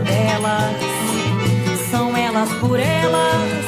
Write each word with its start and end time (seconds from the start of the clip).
delas, 0.00 0.76
são 1.90 2.16
elas 2.16 2.52
por 2.54 2.78
elas, 2.78 3.66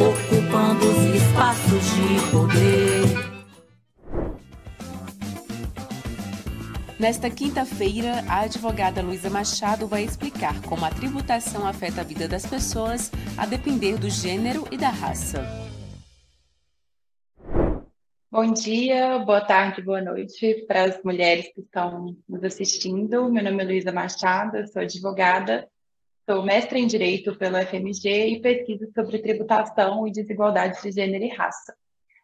ocupando 0.00 0.86
os 0.86 1.14
espaços 1.14 1.84
de 1.94 2.30
poder. 2.30 3.36
Nesta 6.98 7.28
quinta-feira, 7.28 8.24
a 8.26 8.40
advogada 8.40 9.02
Luísa 9.02 9.28
Machado 9.28 9.86
vai 9.86 10.02
explicar 10.02 10.60
como 10.62 10.84
a 10.84 10.90
tributação 10.90 11.66
afeta 11.66 12.00
a 12.00 12.04
vida 12.04 12.26
das 12.26 12.46
pessoas 12.46 13.12
a 13.36 13.44
depender 13.44 13.98
do 13.98 14.08
gênero 14.08 14.66
e 14.70 14.78
da 14.78 14.88
raça. 14.88 15.65
Bom 18.36 18.52
dia, 18.52 19.18
boa 19.20 19.40
tarde, 19.40 19.80
boa 19.80 20.02
noite 20.02 20.66
para 20.68 20.84
as 20.84 21.02
mulheres 21.02 21.50
que 21.54 21.62
estão 21.62 22.14
nos 22.28 22.44
assistindo. 22.44 23.32
Meu 23.32 23.42
nome 23.42 23.62
é 23.62 23.66
Luísa 23.66 23.90
Machado, 23.90 24.68
sou 24.68 24.82
advogada, 24.82 25.66
sou 26.28 26.42
mestre 26.42 26.78
em 26.78 26.86
Direito 26.86 27.34
pelo 27.36 27.56
FMG 27.56 28.26
e 28.26 28.40
pesquiso 28.42 28.92
sobre 28.92 29.20
tributação 29.20 30.06
e 30.06 30.12
desigualdade 30.12 30.82
de 30.82 30.92
gênero 30.92 31.24
e 31.24 31.28
raça. 31.28 31.74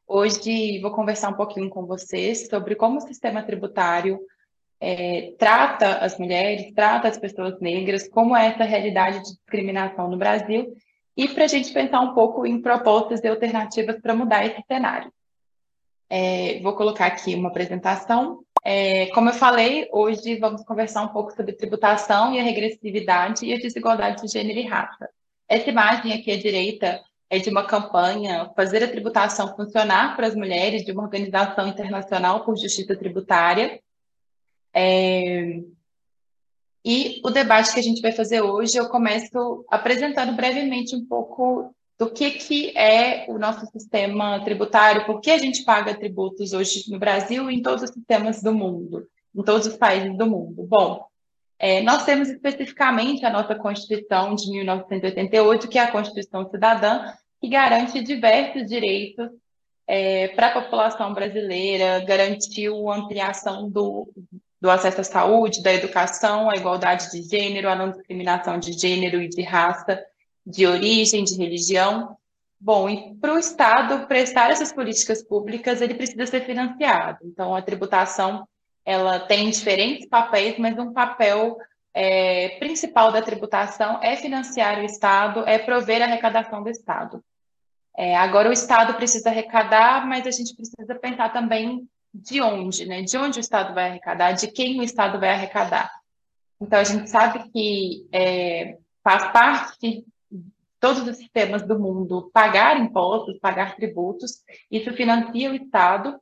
Hoje 0.06 0.78
vou 0.80 0.90
conversar 0.90 1.30
um 1.30 1.36
pouquinho 1.36 1.70
com 1.70 1.86
vocês 1.86 2.46
sobre 2.46 2.74
como 2.74 2.98
o 2.98 3.00
sistema 3.00 3.42
tributário 3.42 4.20
é, 4.78 5.33
trata 5.38 5.94
as 5.94 6.18
mulheres, 6.18 6.74
trata 6.74 7.08
as 7.08 7.16
pessoas 7.16 7.58
negras, 7.58 8.06
como 8.06 8.36
é 8.36 8.48
essa 8.48 8.64
realidade 8.64 9.20
de 9.20 9.34
discriminação 9.34 10.10
no 10.10 10.18
Brasil 10.18 10.74
e 11.17 11.27
para 11.27 11.45
a 11.45 11.48
gente 11.48 11.72
pensar 11.72 12.01
um 12.01 12.12
pouco 12.12 12.45
em 12.45 12.61
propostas 12.61 13.20
e 13.20 13.28
alternativas 13.28 13.98
para 13.98 14.14
mudar 14.14 14.45
esse 14.45 14.62
cenário. 14.68 15.11
É, 16.14 16.61
vou 16.61 16.74
colocar 16.77 17.06
aqui 17.06 17.34
uma 17.34 17.48
apresentação. 17.48 18.45
É, 18.62 19.06
como 19.14 19.30
eu 19.30 19.33
falei, 19.33 19.89
hoje 19.90 20.36
vamos 20.36 20.62
conversar 20.62 21.00
um 21.00 21.08
pouco 21.08 21.33
sobre 21.34 21.55
tributação 21.55 22.34
e 22.34 22.39
a 22.39 22.42
regressividade 22.42 23.46
e 23.46 23.55
a 23.55 23.56
desigualdade 23.56 24.20
de 24.20 24.28
gênero 24.28 24.58
e 24.58 24.67
raça. 24.67 25.08
Essa 25.48 25.70
imagem 25.70 26.12
aqui 26.12 26.30
à 26.30 26.36
direita 26.36 27.01
é 27.30 27.39
de 27.39 27.48
uma 27.48 27.67
campanha 27.67 28.51
Fazer 28.55 28.84
a 28.84 28.90
Tributação 28.90 29.56
Funcionar 29.56 30.14
para 30.14 30.27
as 30.27 30.34
Mulheres, 30.34 30.84
de 30.84 30.92
uma 30.92 31.02
organização 31.02 31.67
internacional 31.67 32.45
por 32.45 32.58
justiça 32.58 32.95
tributária. 32.95 33.80
É, 34.74 35.61
e 36.84 37.22
o 37.24 37.30
debate 37.30 37.72
que 37.72 37.80
a 37.80 37.83
gente 37.83 38.02
vai 38.02 38.12
fazer 38.12 38.42
hoje, 38.42 38.77
eu 38.77 38.86
começo 38.90 39.64
apresentando 39.70 40.36
brevemente 40.36 40.95
um 40.95 41.06
pouco 41.06 41.74
do 41.98 42.11
que, 42.11 42.30
que 42.33 42.77
é 42.77 43.27
o 43.29 43.39
nosso 43.39 43.67
sistema 43.67 44.42
tributário, 44.45 45.07
por 45.07 45.20
que 45.20 45.30
a 45.30 45.39
gente 45.39 45.64
paga 45.64 45.95
tributos 45.95 46.53
hoje 46.53 46.91
no 46.91 46.98
Brasil 46.98 47.51
e 47.51 47.55
em 47.55 47.63
todos 47.63 47.83
os 47.85 47.91
sistemas 47.91 48.42
do 48.42 48.53
mundo, 48.53 49.07
em 49.35 49.42
todos 49.42 49.67
os 49.67 49.77
países 49.77 50.17
do 50.17 50.27
mundo. 50.27 50.64
Bom, 50.64 51.05
é, 51.58 51.81
nós 51.83 52.05
temos 52.05 52.29
especificamente 52.29 53.25
a 53.25 53.31
nossa 53.31 53.55
Constituição 53.55 54.35
de 54.35 54.51
1988, 54.51 55.69
que 55.69 55.79
é 55.79 55.83
a 55.83 55.92
Constituição 55.92 56.48
Cidadã, 56.51 57.13
que 57.41 57.48
garante 57.48 58.02
diversos 58.02 58.67
direitos 58.67 59.29
é, 59.86 60.29
para 60.29 60.48
a 60.48 60.63
população 60.63 61.14
brasileira, 61.14 62.05
garantiu 62.05 62.91
a 62.91 62.97
ampliação 62.97 63.70
do, 63.70 64.13
do 64.61 64.70
acesso 64.70 65.01
à 65.01 65.05
saúde, 65.05 65.63
da 65.63 65.73
educação, 65.73 66.51
à 66.51 66.57
igualdade 66.57 67.11
de 67.11 67.23
gênero, 67.23 67.69
à 67.69 67.75
não 67.75 67.91
discriminação 67.91 68.58
de 68.58 68.73
gênero 68.73 69.20
e 69.20 69.29
de 69.29 69.42
raça, 69.42 70.02
de 70.47 70.67
origem, 70.67 71.25
de 71.25 71.36
religião. 71.36 72.17
Bom, 72.61 72.89
e 72.89 73.14
para 73.17 73.35
o 73.35 73.39
Estado 73.39 74.07
prestar 74.07 74.51
essas 74.51 74.73
políticas 74.73 75.23
públicas, 75.23 75.80
ele 75.80 75.95
precisa 75.95 76.27
ser 76.27 76.45
financiado. 76.45 77.19
Então, 77.25 77.55
a 77.55 77.63
tributação 77.63 78.47
ela 78.85 79.20
tem 79.20 79.51
diferentes 79.51 80.08
papéis, 80.08 80.58
mas 80.58 80.79
um 80.79 80.92
papel 80.92 81.57
é, 81.95 82.57
principal 82.58 83.13
da 83.13 83.23
tributação 83.23 84.01
é 84.02 84.17
financiar 84.17 84.81
o 84.81 84.85
Estado, 84.85 85.45
é 85.47 85.58
prover 85.58 86.02
a 86.02 86.07
arrecadação 86.07 86.63
do 86.63 86.70
Estado. 86.70 87.23
É, 87.97 88.17
agora, 88.17 88.48
o 88.48 88.52
Estado 88.52 88.95
precisa 88.95 89.29
arrecadar, 89.29 90.07
mas 90.07 90.27
a 90.27 90.31
gente 90.31 90.55
precisa 90.57 90.95
pensar 90.95 91.33
também 91.33 91.86
de 92.14 92.41
onde, 92.41 92.86
né? 92.86 93.02
De 93.02 93.17
onde 93.17 93.39
o 93.39 93.41
Estado 93.41 93.75
vai 93.75 93.91
arrecadar, 93.91 94.33
de 94.33 94.51
quem 94.51 94.81
o 94.81 94.83
Estado 94.83 95.19
vai 95.20 95.31
arrecadar. 95.31 95.91
Então, 96.61 96.79
a 96.79 96.85
gente 96.85 97.11
sabe 97.11 97.51
que 97.51 98.07
é, 98.13 98.79
faz 99.02 99.31
parte 99.33 100.05
todos 100.83 101.07
os 101.07 101.17
sistemas 101.17 101.63
do 101.63 101.79
mundo 101.79 102.29
pagar 102.35 102.77
impostos, 102.77 103.39
pagar 103.39 103.77
tributos, 103.77 104.43
isso 104.69 104.93
financia 104.95 105.48
o 105.48 105.55
Estado, 105.55 106.20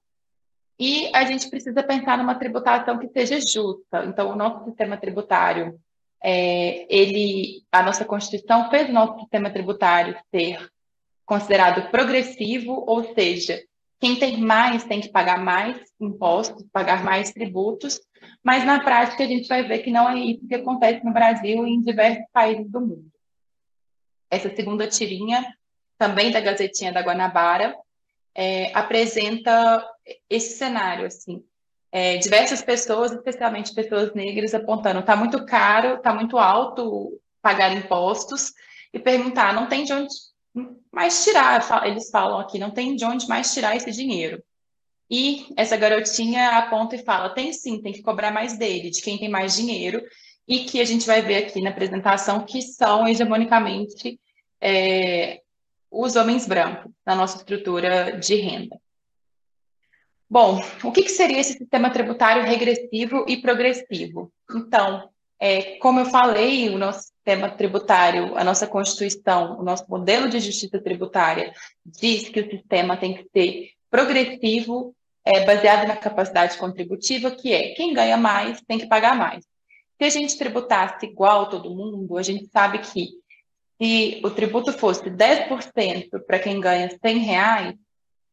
e 0.78 1.10
a 1.15 1.25
gente 1.25 1.48
precisa 1.48 1.82
pensar 1.82 2.19
numa 2.19 2.34
tributação 2.34 2.98
que 2.98 3.09
seja 3.09 3.41
justa. 3.41 4.04
Então, 4.04 4.31
o 4.31 4.37
nosso 4.37 4.66
sistema 4.66 4.98
tributário, 4.98 5.81
é, 6.22 6.87
ele, 6.94 7.62
a 7.72 7.82
nossa 7.82 8.04
Constituição 8.04 8.69
fez 8.69 8.91
o 8.91 8.93
nosso 8.93 9.21
sistema 9.21 9.50
tributário 9.50 10.15
ser 10.31 10.71
considerado 11.25 11.91
progressivo, 11.91 12.84
ou 12.87 13.15
seja, 13.15 13.62
quem 13.98 14.16
tem 14.16 14.42
mais 14.42 14.84
tem 14.84 15.00
que 15.00 15.09
pagar 15.09 15.42
mais 15.42 15.78
impostos, 15.98 16.66
pagar 16.71 17.03
mais 17.03 17.32
tributos, 17.32 17.98
mas 18.44 18.62
na 18.66 18.81
prática 18.81 19.25
a 19.25 19.27
gente 19.27 19.48
vai 19.48 19.66
ver 19.66 19.78
que 19.78 19.91
não 19.91 20.06
é 20.06 20.19
isso 20.19 20.47
que 20.47 20.54
acontece 20.54 21.03
no 21.03 21.15
Brasil 21.15 21.66
e 21.66 21.71
em 21.71 21.81
diversos 21.81 22.27
países 22.31 22.71
do 22.71 22.81
mundo 22.81 23.10
essa 24.30 24.54
segunda 24.54 24.86
tirinha, 24.86 25.44
também 25.98 26.30
da 26.30 26.41
Gazetinha 26.41 26.92
da 26.92 27.02
Guanabara, 27.02 27.74
é, 28.34 28.72
apresenta 28.74 29.84
esse 30.28 30.56
cenário, 30.56 31.06
assim. 31.06 31.44
É, 31.92 32.16
diversas 32.18 32.62
pessoas, 32.62 33.10
especialmente 33.10 33.74
pessoas 33.74 34.15
negras, 34.15 34.54
apontando, 34.54 35.00
está 35.00 35.16
muito 35.16 35.44
caro, 35.44 35.97
está 35.97 36.15
muito 36.15 36.38
alto 36.38 37.21
pagar 37.42 37.74
impostos, 37.74 38.53
e 38.92 38.98
perguntar, 38.98 39.54
não 39.54 39.68
tem 39.68 39.84
de 39.84 39.92
onde 39.92 40.15
mais 40.92 41.22
tirar, 41.24 41.86
eles 41.86 42.10
falam 42.10 42.41
aqui, 42.41 42.59
não 42.59 42.71
tem 42.71 42.97
de 42.97 43.04
onde 43.04 43.28
mais 43.28 43.54
tirar 43.54 43.77
esse 43.77 43.91
dinheiro. 43.92 44.42
E 45.09 45.47
essa 45.56 45.77
garotinha 45.77 46.50
aponta 46.50 46.97
e 46.97 47.04
fala, 47.04 47.30
tem 47.30 47.53
sim, 47.53 47.80
tem 47.80 47.92
que 47.92 48.03
cobrar 48.03 48.30
mais 48.30 48.56
dele, 48.56 48.91
de 48.91 49.00
quem 49.00 49.18
tem 49.18 49.28
mais 49.28 49.56
dinheiro, 49.56 50.03
e 50.50 50.64
que 50.64 50.80
a 50.80 50.84
gente 50.84 51.06
vai 51.06 51.22
ver 51.22 51.36
aqui 51.36 51.62
na 51.62 51.70
apresentação 51.70 52.44
que 52.44 52.60
são 52.60 53.06
hegemonicamente 53.06 54.18
é, 54.60 55.42
os 55.88 56.16
homens 56.16 56.44
brancos 56.44 56.91
na 57.06 57.14
nossa 57.14 57.36
estrutura 57.36 58.18
de 58.18 58.34
renda. 58.34 58.76
Bom, 60.28 60.60
o 60.82 60.91
que, 60.91 61.04
que 61.04 61.08
seria 61.08 61.38
esse 61.38 61.52
sistema 61.52 61.88
tributário 61.91 62.42
regressivo 62.42 63.24
e 63.28 63.36
progressivo? 63.36 64.32
Então, 64.52 65.08
é, 65.38 65.76
como 65.76 66.00
eu 66.00 66.06
falei, 66.06 66.68
o 66.68 66.78
nosso 66.78 67.03
sistema 67.03 67.48
tributário, 67.48 68.36
a 68.36 68.42
nossa 68.42 68.66
Constituição, 68.66 69.56
o 69.56 69.62
nosso 69.62 69.84
modelo 69.88 70.28
de 70.28 70.41
justiça 70.41 70.80
tributária 70.80 71.53
diz 71.86 72.28
que 72.28 72.41
o 72.41 72.50
sistema 72.50 72.96
tem 72.96 73.14
que 73.14 73.28
ser 73.32 73.70
progressivo, 73.88 74.96
é, 75.24 75.44
baseado 75.44 75.86
na 75.86 75.96
capacidade 75.96 76.58
contributiva, 76.58 77.30
que 77.30 77.53
é 77.53 77.72
quem 77.74 77.94
ganha 77.94 78.16
mais 78.16 78.60
tem 78.62 78.78
que 78.78 78.88
pagar 78.88 79.14
mais. 79.14 79.49
Se 80.00 80.04
a 80.06 80.08
gente 80.08 80.38
tributasse 80.38 81.04
igual 81.04 81.50
todo 81.50 81.74
mundo, 81.74 82.16
a 82.16 82.22
gente 82.22 82.47
sabe 82.47 82.78
que 82.78 83.08
se 83.78 84.20
o 84.24 84.30
tributo 84.30 84.72
fosse 84.72 85.10
10% 85.10 86.24
para 86.26 86.38
quem 86.38 86.58
ganha 86.58 86.88
100 87.04 87.18
reais, 87.18 87.74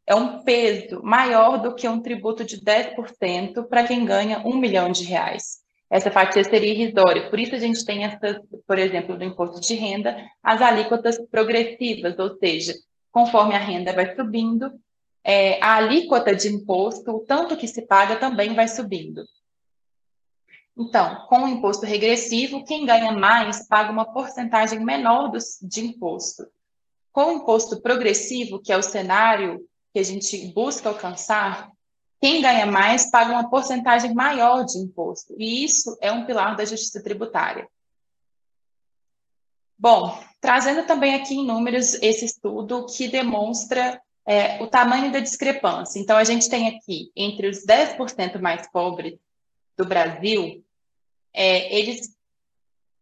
é 0.05 0.15
um 0.15 0.45
peso 0.45 1.03
maior 1.03 1.61
do 1.61 1.75
que 1.75 1.85
um 1.85 2.01
tributo 2.01 2.45
de 2.45 2.61
10% 2.61 3.67
para 3.67 3.85
quem 3.85 4.05
ganha 4.05 4.39
um 4.45 4.55
milhão 4.55 4.89
de 4.89 5.03
reais. 5.03 5.57
Essa 5.89 6.09
fatia 6.09 6.41
seria 6.45 6.71
irrisória. 6.71 7.29
Por 7.29 7.37
isso 7.37 7.53
a 7.53 7.59
gente 7.59 7.83
tem 7.83 8.05
essas, 8.05 8.37
por 8.65 8.79
exemplo, 8.79 9.17
do 9.17 9.25
imposto 9.25 9.59
de 9.59 9.73
renda, 9.75 10.15
as 10.41 10.61
alíquotas 10.61 11.17
progressivas, 11.29 12.17
ou 12.17 12.37
seja, 12.37 12.73
conforme 13.11 13.55
a 13.55 13.59
renda 13.59 13.91
vai 13.91 14.15
subindo, 14.15 14.71
é, 15.21 15.61
a 15.61 15.75
alíquota 15.75 16.33
de 16.33 16.47
imposto, 16.47 17.11
o 17.11 17.25
tanto 17.25 17.57
que 17.57 17.67
se 17.67 17.81
paga, 17.81 18.15
também 18.15 18.55
vai 18.55 18.69
subindo. 18.69 19.25
Então, 20.77 21.25
com 21.27 21.39
o 21.39 21.47
imposto 21.47 21.87
regressivo, 21.87 22.63
quem 22.63 22.85
ganha 22.85 23.11
mais 23.11 23.67
paga 23.67 23.91
uma 23.91 24.05
porcentagem 24.05 24.79
menor 24.79 25.31
de 25.61 25.81
imposto. 25.81 26.47
Com 27.11 27.25
o 27.25 27.31
imposto 27.31 27.81
progressivo, 27.81 28.61
que 28.61 28.71
é 28.71 28.77
o 28.77 28.83
cenário 28.83 29.67
que 29.91 29.99
a 29.99 30.03
gente 30.03 30.53
busca 30.53 30.89
alcançar, 30.89 31.71
quem 32.21 32.43
ganha 32.43 32.67
mais 32.67 33.09
paga 33.09 33.31
uma 33.31 33.49
porcentagem 33.49 34.13
maior 34.13 34.65
de 34.65 34.77
imposto. 34.77 35.33
E 35.39 35.63
isso 35.63 35.97
é 35.99 36.11
um 36.11 36.25
pilar 36.25 36.55
da 36.55 36.63
justiça 36.63 37.01
tributária. 37.01 37.67
Bom, 39.79 40.19
trazendo 40.39 40.85
também 40.85 41.15
aqui 41.15 41.35
em 41.35 41.45
números 41.45 41.95
esse 41.95 42.25
estudo 42.25 42.85
que 42.85 43.07
demonstra 43.07 43.99
é, 44.27 44.61
o 44.61 44.67
tamanho 44.67 45.11
da 45.11 45.19
discrepância. 45.19 45.99
Então, 45.99 46.17
a 46.17 46.23
gente 46.23 46.49
tem 46.49 46.67
aqui, 46.67 47.11
entre 47.15 47.47
os 47.47 47.65
10% 47.65 48.39
mais 48.39 48.69
pobres 48.71 49.17
do 49.75 49.85
Brasil, 49.85 50.63
é, 51.37 51.73
eles 51.77 52.17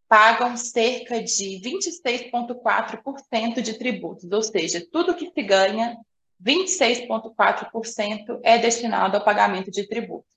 pagam 0.09 0.57
cerca 0.57 1.23
de 1.23 1.61
26,4% 1.61 3.61
de 3.61 3.75
tributos, 3.75 4.29
ou 4.29 4.41
seja, 4.43 4.85
tudo 4.91 5.15
que 5.15 5.31
se 5.31 5.41
ganha, 5.41 5.97
26,4% 6.45 8.41
é 8.43 8.57
destinado 8.57 9.15
ao 9.15 9.23
pagamento 9.23 9.71
de 9.71 9.87
tributos. 9.87 10.35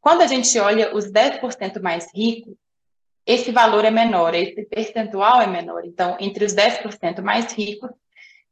Quando 0.00 0.22
a 0.22 0.28
gente 0.28 0.56
olha 0.60 0.94
os 0.94 1.10
10% 1.10 1.82
mais 1.82 2.06
ricos, 2.14 2.54
esse 3.26 3.50
valor 3.50 3.84
é 3.84 3.90
menor, 3.90 4.32
esse 4.36 4.64
percentual 4.64 5.42
é 5.42 5.48
menor. 5.48 5.84
Então, 5.84 6.16
entre 6.20 6.44
os 6.44 6.54
10% 6.54 7.22
mais 7.22 7.52
ricos, 7.52 7.90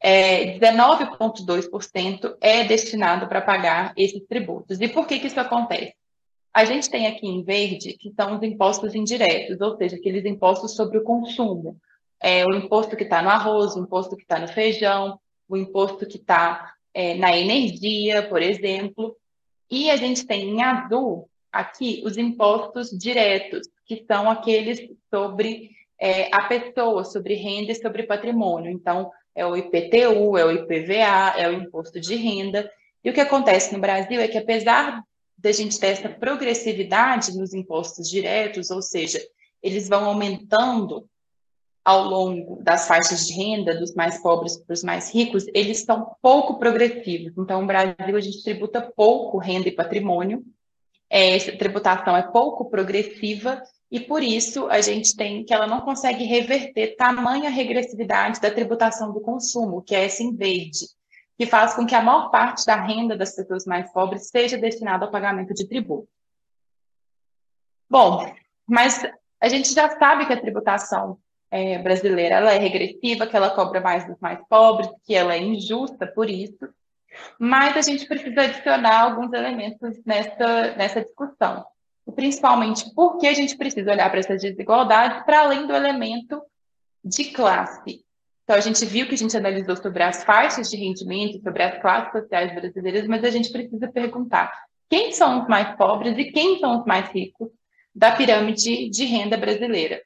é, 0.00 0.58
19,2% 0.58 2.36
é 2.40 2.64
destinado 2.64 3.28
para 3.28 3.40
pagar 3.40 3.92
esses 3.96 4.26
tributos. 4.26 4.80
E 4.80 4.88
por 4.88 5.06
que, 5.06 5.20
que 5.20 5.28
isso 5.28 5.38
acontece? 5.38 5.94
A 6.54 6.64
gente 6.64 6.88
tem 6.88 7.08
aqui 7.08 7.26
em 7.26 7.42
verde 7.42 7.94
que 7.94 8.12
são 8.14 8.36
os 8.36 8.42
impostos 8.44 8.94
indiretos, 8.94 9.60
ou 9.60 9.76
seja, 9.76 9.96
aqueles 9.96 10.24
impostos 10.24 10.76
sobre 10.76 10.98
o 10.98 11.02
consumo. 11.02 11.76
É, 12.22 12.46
o 12.46 12.54
imposto 12.54 12.96
que 12.96 13.02
está 13.02 13.20
no 13.20 13.28
arroz, 13.28 13.74
o 13.74 13.80
imposto 13.80 14.16
que 14.16 14.22
está 14.22 14.38
no 14.38 14.46
feijão, 14.46 15.18
o 15.48 15.56
imposto 15.56 16.06
que 16.06 16.16
está 16.16 16.72
é, 16.94 17.16
na 17.16 17.36
energia, 17.36 18.22
por 18.28 18.40
exemplo. 18.40 19.16
E 19.68 19.90
a 19.90 19.96
gente 19.96 20.24
tem 20.24 20.50
em 20.50 20.62
azul 20.62 21.28
aqui 21.50 22.00
os 22.06 22.16
impostos 22.16 22.90
diretos, 22.90 23.68
que 23.84 24.04
são 24.06 24.30
aqueles 24.30 24.80
sobre 25.12 25.70
é, 25.98 26.32
a 26.32 26.42
pessoa, 26.44 27.04
sobre 27.04 27.34
renda 27.34 27.72
e 27.72 27.74
sobre 27.74 28.04
patrimônio. 28.04 28.70
Então, 28.70 29.10
é 29.34 29.44
o 29.44 29.56
IPTU, 29.56 30.38
é 30.38 30.44
o 30.44 30.52
IPVA, 30.52 31.34
é 31.36 31.48
o 31.48 31.52
imposto 31.52 32.00
de 32.00 32.14
renda. 32.14 32.70
E 33.02 33.10
o 33.10 33.12
que 33.12 33.20
acontece 33.20 33.74
no 33.74 33.80
Brasil 33.80 34.20
é 34.20 34.28
que, 34.28 34.38
apesar 34.38 35.02
da 35.44 35.52
gente 35.52 35.79
ter 35.79 35.88
essa 35.88 36.08
progressividade 36.08 37.37
nos 37.37 37.52
impostos 37.52 38.08
diretos, 38.08 38.70
ou 38.70 38.81
seja, 38.81 39.23
eles 39.62 39.91
vão 39.91 40.06
aumentando 40.06 41.06
ao 41.85 42.02
longo 42.02 42.62
das 42.62 42.88
faixas 42.88 43.26
de 43.26 43.35
renda, 43.35 43.79
dos 43.79 43.94
mais 43.94 44.23
pobres 44.23 44.56
para 44.56 44.73
os 44.73 44.82
mais 44.82 45.12
ricos, 45.12 45.44
eles 45.52 45.85
são 45.85 46.17
pouco 46.23 46.58
progressivos. 46.58 47.35
Então, 47.37 47.61
no 47.61 47.67
Brasil, 47.67 48.17
a 48.17 48.20
gente 48.20 48.43
tributa 48.43 48.81
pouco 48.81 49.37
renda 49.37 49.69
e 49.69 49.73
patrimônio, 49.73 50.43
é, 51.11 51.37
essa 51.37 51.52
tributação 51.52 52.17
é 52.17 52.23
pouco 52.23 52.70
progressiva, 52.70 53.62
e 53.91 54.00
por 54.00 54.23
isso 54.23 54.67
a 54.69 54.81
gente 54.81 55.14
tem 55.14 55.44
que 55.44 55.52
ela 55.52 55.67
não 55.67 55.82
consegue 55.82 56.25
reverter 56.25 56.96
tamanha 56.96 57.50
regressividade 57.50 58.41
da 58.41 58.50
tributação 58.50 59.12
do 59.12 59.20
consumo, 59.20 59.82
que 59.82 59.94
é 59.94 60.06
essa 60.06 60.23
em 60.23 60.35
verde 60.35 60.87
que 61.36 61.46
faz 61.46 61.75
com 61.75 61.86
que 61.86 61.94
a 61.94 62.02
maior 62.02 62.31
parte 62.31 62.64
da 62.64 62.76
renda 62.76 63.16
das 63.16 63.34
pessoas 63.34 63.64
mais 63.66 63.92
pobres 63.92 64.28
seja 64.28 64.56
destinada 64.56 65.04
ao 65.04 65.10
pagamento 65.10 65.52
de 65.52 65.66
tributo. 65.66 66.08
Bom, 67.90 68.32
mas 68.66 69.04
a 69.40 69.48
gente 69.48 69.72
já 69.72 69.90
sabe 69.98 70.26
que 70.26 70.32
a 70.32 70.40
tributação 70.40 71.19
é, 71.50 71.78
brasileira 71.78 72.36
ela 72.36 72.52
é 72.52 72.58
regressiva, 72.58 73.26
que 73.26 73.36
ela 73.36 73.50
cobra 73.50 73.81
mais 73.81 74.06
dos 74.06 74.19
mais 74.20 74.40
pobres, 74.48 74.88
que 75.04 75.14
ela 75.14 75.34
é 75.34 75.38
injusta 75.38 76.06
por 76.06 76.28
isso, 76.28 76.69
mas 77.38 77.76
a 77.76 77.82
gente 77.82 78.06
precisa 78.06 78.42
adicionar 78.42 79.02
alguns 79.02 79.32
elementos 79.32 80.02
nessa, 80.04 80.75
nessa 80.76 81.02
discussão. 81.02 81.64
E 82.06 82.12
principalmente 82.12 82.92
porque 82.94 83.26
a 83.26 83.34
gente 83.34 83.56
precisa 83.56 83.90
olhar 83.90 84.10
para 84.10 84.20
essas 84.20 84.42
desigualdades 84.42 85.25
para 85.25 85.40
além 85.40 85.66
do 85.66 85.75
elemento 85.75 86.42
de 87.04 87.26
classe. 87.26 88.04
Então, 88.44 88.56
a 88.56 88.61
gente 88.61 88.85
viu 88.85 89.08
que 89.08 89.14
a 89.14 89.19
gente 89.19 89.37
analisou 89.37 89.75
sobre 89.76 90.02
as 90.02 90.23
faixas 90.23 90.70
de 90.70 90.76
rendimento, 90.76 91.43
sobre 91.43 91.62
as 91.62 91.81
classes 91.81 92.12
sociais 92.12 92.55
brasileiras, 92.55 93.08
mas 93.08 93.25
a 93.25 93.31
gente 93.31 93.50
precisa 93.50 93.91
perguntar 93.91 94.52
quem 94.88 95.12
são 95.12 95.43
os 95.43 95.49
mais 95.49 95.75
pobres 95.76 96.17
e 96.19 96.31
quem 96.31 96.61
são 96.61 96.79
os 96.79 96.87
mais 96.87 97.08
ricos 97.11 97.49
da 97.94 98.12
pirâmide 98.12 98.91
de 98.91 99.05
renda 99.06 99.37
brasileira. 99.37 100.02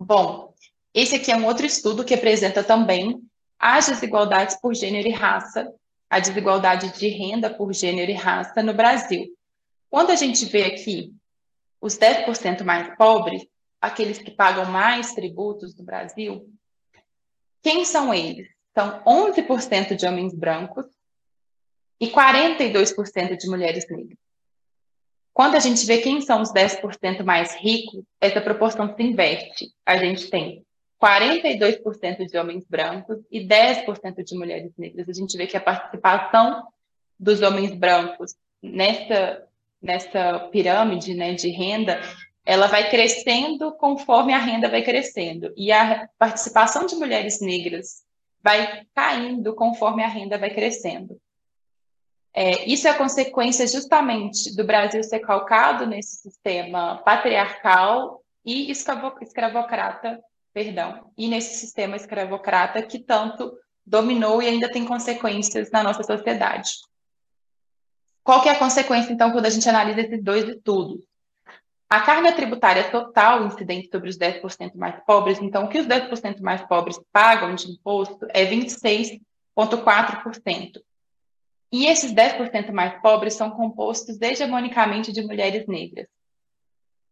Bom, 0.00 0.52
esse 0.92 1.14
aqui 1.14 1.30
é 1.30 1.36
um 1.36 1.46
outro 1.46 1.64
estudo 1.64 2.04
que 2.04 2.14
apresenta 2.14 2.64
também 2.64 3.22
as 3.58 3.88
desigualdades 3.88 4.56
por 4.60 4.74
gênero 4.74 5.06
e 5.06 5.12
raça, 5.12 5.72
a 6.10 6.18
desigualdade 6.18 6.98
de 6.98 7.08
renda 7.08 7.50
por 7.50 7.72
gênero 7.72 8.10
e 8.10 8.14
raça 8.14 8.62
no 8.62 8.74
Brasil. 8.74 9.26
Quando 9.88 10.10
a 10.10 10.16
gente 10.16 10.44
vê 10.46 10.64
aqui 10.64 11.12
os 11.80 11.96
10% 11.96 12.64
mais 12.64 12.96
pobres, 12.96 13.46
aqueles 13.80 14.18
que 14.18 14.30
pagam 14.30 14.66
mais 14.66 15.14
tributos 15.14 15.76
no 15.76 15.84
Brasil, 15.84 16.48
quem 17.68 17.84
são 17.84 18.14
eles? 18.14 18.48
São 18.74 19.02
11% 19.04 19.94
de 19.94 20.06
homens 20.06 20.34
brancos 20.34 20.86
e 22.00 22.08
42% 22.08 23.36
de 23.36 23.46
mulheres 23.46 23.86
negras. 23.90 24.16
Quando 25.34 25.54
a 25.54 25.60
gente 25.60 25.84
vê 25.84 25.98
quem 25.98 26.22
são 26.22 26.40
os 26.40 26.50
10% 26.50 27.22
mais 27.22 27.54
ricos, 27.56 28.02
essa 28.18 28.40
proporção 28.40 28.96
se 28.96 29.02
inverte. 29.02 29.70
A 29.84 29.98
gente 29.98 30.30
tem 30.30 30.64
42% 30.98 32.24
de 32.24 32.38
homens 32.38 32.64
brancos 32.66 33.18
e 33.30 33.46
10% 33.46 34.24
de 34.24 34.34
mulheres 34.34 34.72
negras. 34.78 35.06
A 35.06 35.12
gente 35.12 35.36
vê 35.36 35.46
que 35.46 35.56
a 35.58 35.60
participação 35.60 36.66
dos 37.20 37.42
homens 37.42 37.74
brancos 37.74 38.34
nessa, 38.62 39.46
nessa 39.82 40.38
pirâmide 40.50 41.12
né, 41.12 41.34
de 41.34 41.50
renda 41.50 42.00
ela 42.48 42.66
vai 42.66 42.88
crescendo 42.88 43.72
conforme 43.72 44.32
a 44.32 44.38
renda 44.38 44.70
vai 44.70 44.82
crescendo. 44.82 45.52
E 45.54 45.70
a 45.70 46.08
participação 46.18 46.86
de 46.86 46.94
mulheres 46.96 47.42
negras 47.42 48.02
vai 48.42 48.86
caindo 48.94 49.54
conforme 49.54 50.02
a 50.02 50.08
renda 50.08 50.38
vai 50.38 50.48
crescendo. 50.48 51.20
É, 52.32 52.64
isso 52.64 52.88
é 52.88 52.94
consequência 52.94 53.66
justamente 53.66 54.56
do 54.56 54.64
Brasil 54.64 55.04
ser 55.04 55.18
calcado 55.18 55.86
nesse 55.86 56.22
sistema 56.22 56.96
patriarcal 57.04 58.22
e 58.42 58.70
escravo, 58.70 59.12
escravocrata, 59.20 60.18
perdão, 60.54 61.12
e 61.18 61.28
nesse 61.28 61.54
sistema 61.56 61.96
escravocrata 61.96 62.80
que 62.80 62.98
tanto 62.98 63.52
dominou 63.84 64.42
e 64.42 64.46
ainda 64.46 64.70
tem 64.70 64.86
consequências 64.86 65.70
na 65.70 65.82
nossa 65.82 66.02
sociedade. 66.02 66.70
Qual 68.24 68.40
que 68.40 68.48
é 68.48 68.52
a 68.52 68.58
consequência, 68.58 69.12
então, 69.12 69.32
quando 69.32 69.44
a 69.44 69.50
gente 69.50 69.68
analisa 69.68 70.00
esses 70.00 70.24
dois 70.24 70.48
estudos? 70.48 71.08
A 71.90 72.00
carga 72.00 72.32
tributária 72.32 72.90
total 72.90 73.46
incidente 73.46 73.88
sobre 73.90 74.10
os 74.10 74.18
10% 74.18 74.76
mais 74.76 75.02
pobres, 75.06 75.40
então, 75.40 75.64
o 75.64 75.68
que 75.68 75.78
os 75.78 75.86
10% 75.86 76.38
mais 76.40 76.60
pobres 76.66 77.00
pagam 77.10 77.54
de 77.54 77.70
imposto 77.70 78.26
é 78.28 78.44
26,4%. 78.44 80.82
E 81.72 81.86
esses 81.86 82.12
10% 82.12 82.72
mais 82.72 83.00
pobres 83.00 83.32
são 83.34 83.50
compostos 83.50 84.20
hegemonicamente 84.20 85.10
de 85.12 85.22
mulheres 85.22 85.66
negras. 85.66 86.06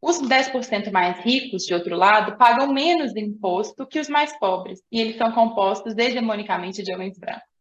Os 0.01 0.21
10% 0.21 0.93
mais 0.93 1.21
ricos, 1.21 1.65
de 1.65 1.73
outro 1.73 1.97
lado, 1.97 2.37
pagam 2.37 2.71
menos 2.71 3.17
imposto 3.17 3.87
que 3.87 3.99
os 3.99 4.11
mais 4.11 4.39
pobres, 4.39 4.83
e 4.93 5.01
eles 5.01 5.17
são 5.17 5.33
compostos 5.33 5.97
hegemonicamente 5.97 6.83
de 6.83 6.95
homens 6.95 7.19
brancos. 7.19 7.56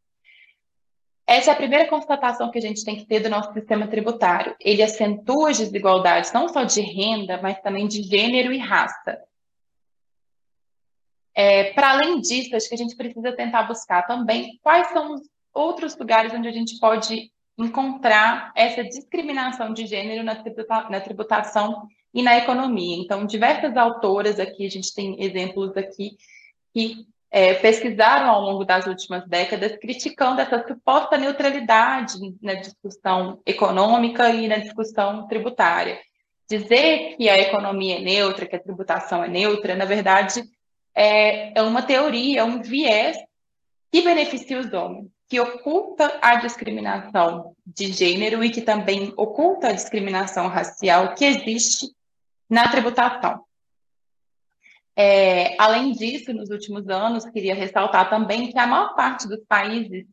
Essa 1.27 1.51
é 1.51 1.53
a 1.53 1.57
primeira 1.57 1.89
constatação 1.89 2.51
que 2.51 2.57
a 2.59 2.61
gente 2.61 2.85
tem 2.85 2.95
que 2.95 3.05
ter 3.05 3.19
do 3.19 3.29
nosso 3.29 3.51
sistema 3.53 3.87
tributário. 3.87 4.55
Ele 4.59 4.83
acentua 4.83 5.49
as 5.49 5.57
desigualdades 5.57 6.31
não 6.31 6.47
só 6.47 6.63
de 6.63 6.81
renda, 6.81 7.39
mas 7.41 7.59
também 7.61 7.87
de 7.87 8.03
gênero 8.03 8.53
e 8.53 8.59
raça. 8.59 9.17
É, 11.33 11.73
Para 11.73 11.91
além 11.91 12.21
disso, 12.21 12.55
acho 12.55 12.69
que 12.69 12.75
a 12.75 12.77
gente 12.77 12.95
precisa 12.95 13.35
tentar 13.35 13.63
buscar 13.63 14.03
também 14.03 14.59
quais 14.61 14.87
são 14.89 15.15
os 15.15 15.21
outros 15.53 15.97
lugares 15.97 16.33
onde 16.33 16.47
a 16.47 16.51
gente 16.51 16.79
pode 16.79 17.31
encontrar 17.57 18.51
essa 18.55 18.83
discriminação 18.83 19.73
de 19.73 19.87
gênero 19.87 20.23
na, 20.23 20.35
tributa 20.35 20.89
na 20.89 20.99
tributação 20.99 21.87
e 22.13 22.21
na 22.21 22.37
economia. 22.37 22.97
Então, 22.97 23.25
diversas 23.25 23.75
autoras 23.75 24.39
aqui, 24.39 24.65
a 24.65 24.69
gente 24.69 24.93
tem 24.93 25.21
exemplos 25.21 25.75
aqui 25.75 26.17
que 26.73 27.07
é, 27.35 27.53
pesquisaram 27.53 28.29
ao 28.29 28.39
longo 28.39 28.63
das 28.63 28.87
últimas 28.87 29.27
décadas, 29.27 29.75
criticando 29.75 30.39
essa 30.39 30.65
suposta 30.65 31.17
neutralidade 31.17 32.13
na 32.41 32.53
discussão 32.53 33.41
econômica 33.45 34.29
e 34.29 34.47
na 34.47 34.55
discussão 34.55 35.27
tributária. 35.27 35.99
Dizer 36.49 37.17
que 37.17 37.27
a 37.27 37.37
economia 37.37 37.97
é 37.97 38.01
neutra, 38.01 38.45
que 38.45 38.55
a 38.55 38.63
tributação 38.63 39.21
é 39.21 39.27
neutra, 39.27 39.75
na 39.75 39.83
verdade, 39.83 40.43
é, 40.95 41.59
é 41.59 41.61
uma 41.61 41.81
teoria, 41.81 42.39
é 42.39 42.43
um 42.45 42.61
viés 42.61 43.17
que 43.91 44.01
beneficia 44.01 44.57
os 44.57 44.71
homens, 44.71 45.07
que 45.27 45.37
oculta 45.37 46.17
a 46.21 46.35
discriminação 46.35 47.53
de 47.67 47.91
gênero 47.91 48.45
e 48.45 48.49
que 48.49 48.61
também 48.61 49.13
oculta 49.17 49.67
a 49.67 49.73
discriminação 49.73 50.47
racial 50.47 51.13
que 51.13 51.25
existe 51.25 51.87
na 52.49 52.69
tributação. 52.69 53.44
É, 54.97 55.61
além 55.61 55.91
disso, 55.91 56.33
nos 56.33 56.49
últimos 56.49 56.87
anos, 56.87 57.25
queria 57.25 57.53
ressaltar 57.53 58.09
também 58.09 58.51
que 58.51 58.57
a 58.57 58.65
maior 58.65 58.95
parte 58.95 59.27
dos 59.27 59.43
países 59.45 60.05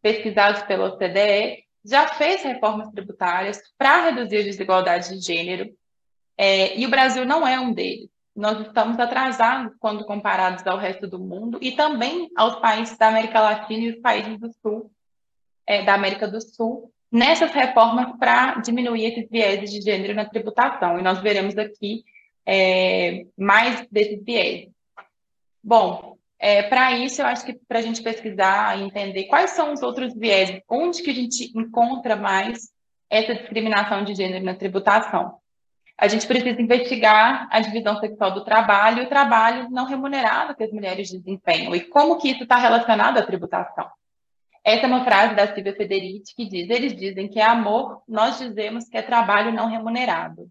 pesquisados 0.00 0.62
pela 0.62 0.88
OCDE 0.88 1.64
já 1.84 2.06
fez 2.08 2.42
reformas 2.42 2.88
tributárias 2.90 3.60
para 3.76 4.10
reduzir 4.10 4.38
a 4.38 4.44
desigualdade 4.44 5.08
de 5.08 5.20
gênero, 5.20 5.72
é, 6.36 6.78
e 6.78 6.86
o 6.86 6.88
Brasil 6.88 7.24
não 7.24 7.46
é 7.46 7.58
um 7.58 7.72
deles. 7.72 8.08
Nós 8.34 8.60
estamos 8.64 9.00
atrasados 9.00 9.74
quando 9.80 10.04
comparados 10.04 10.64
ao 10.64 10.78
resto 10.78 11.08
do 11.08 11.18
mundo 11.18 11.58
e 11.60 11.72
também 11.72 12.30
aos 12.36 12.54
países 12.60 12.96
da 12.96 13.08
América 13.08 13.40
Latina 13.40 13.86
e 13.86 13.90
os 13.90 14.00
países 14.00 14.38
do 14.38 14.48
Sul, 14.62 14.92
é, 15.66 15.82
da 15.82 15.94
América 15.94 16.28
do 16.28 16.40
Sul, 16.40 16.92
nessas 17.10 17.50
reformas 17.50 18.16
para 18.16 18.54
diminuir 18.60 19.06
esses 19.06 19.28
vieses 19.28 19.72
de 19.72 19.80
gênero 19.80 20.14
na 20.14 20.24
tributação. 20.24 21.00
E 21.00 21.02
nós 21.02 21.20
veremos 21.20 21.58
aqui 21.58 22.04
é, 22.48 23.26
mais 23.36 23.86
desses 23.90 24.24
viés. 24.24 24.70
Bom, 25.62 26.16
é, 26.38 26.62
para 26.62 26.92
isso, 26.92 27.20
eu 27.20 27.26
acho 27.26 27.44
que 27.44 27.52
para 27.52 27.80
a 27.80 27.82
gente 27.82 28.02
pesquisar 28.02 28.78
e 28.78 28.84
entender 28.84 29.24
quais 29.24 29.50
são 29.50 29.74
os 29.74 29.82
outros 29.82 30.14
viés, 30.14 30.62
onde 30.66 31.02
que 31.02 31.10
a 31.10 31.14
gente 31.14 31.52
encontra 31.54 32.16
mais 32.16 32.72
essa 33.10 33.34
discriminação 33.34 34.02
de 34.02 34.14
gênero 34.14 34.44
na 34.44 34.54
tributação. 34.54 35.36
A 35.96 36.08
gente 36.08 36.26
precisa 36.26 36.62
investigar 36.62 37.48
a 37.50 37.60
divisão 37.60 37.98
sexual 37.98 38.32
do 38.32 38.44
trabalho 38.44 39.02
e 39.02 39.06
o 39.06 39.08
trabalho 39.08 39.68
não 39.68 39.84
remunerado 39.84 40.54
que 40.54 40.62
as 40.62 40.70
mulheres 40.70 41.10
desempenham 41.10 41.74
e 41.74 41.80
como 41.80 42.16
que 42.16 42.30
isso 42.30 42.44
está 42.44 42.56
relacionado 42.56 43.18
à 43.18 43.22
tributação. 43.22 43.86
Essa 44.64 44.84
é 44.84 44.86
uma 44.86 45.04
frase 45.04 45.34
da 45.34 45.52
Silvia 45.52 45.74
Federici 45.74 46.34
que 46.34 46.48
diz: 46.48 46.70
eles 46.70 46.94
dizem 46.94 47.28
que 47.28 47.40
é 47.40 47.44
amor, 47.44 48.02
nós 48.08 48.38
dizemos 48.38 48.88
que 48.88 48.96
é 48.96 49.02
trabalho 49.02 49.52
não 49.52 49.68
remunerado. 49.68 50.48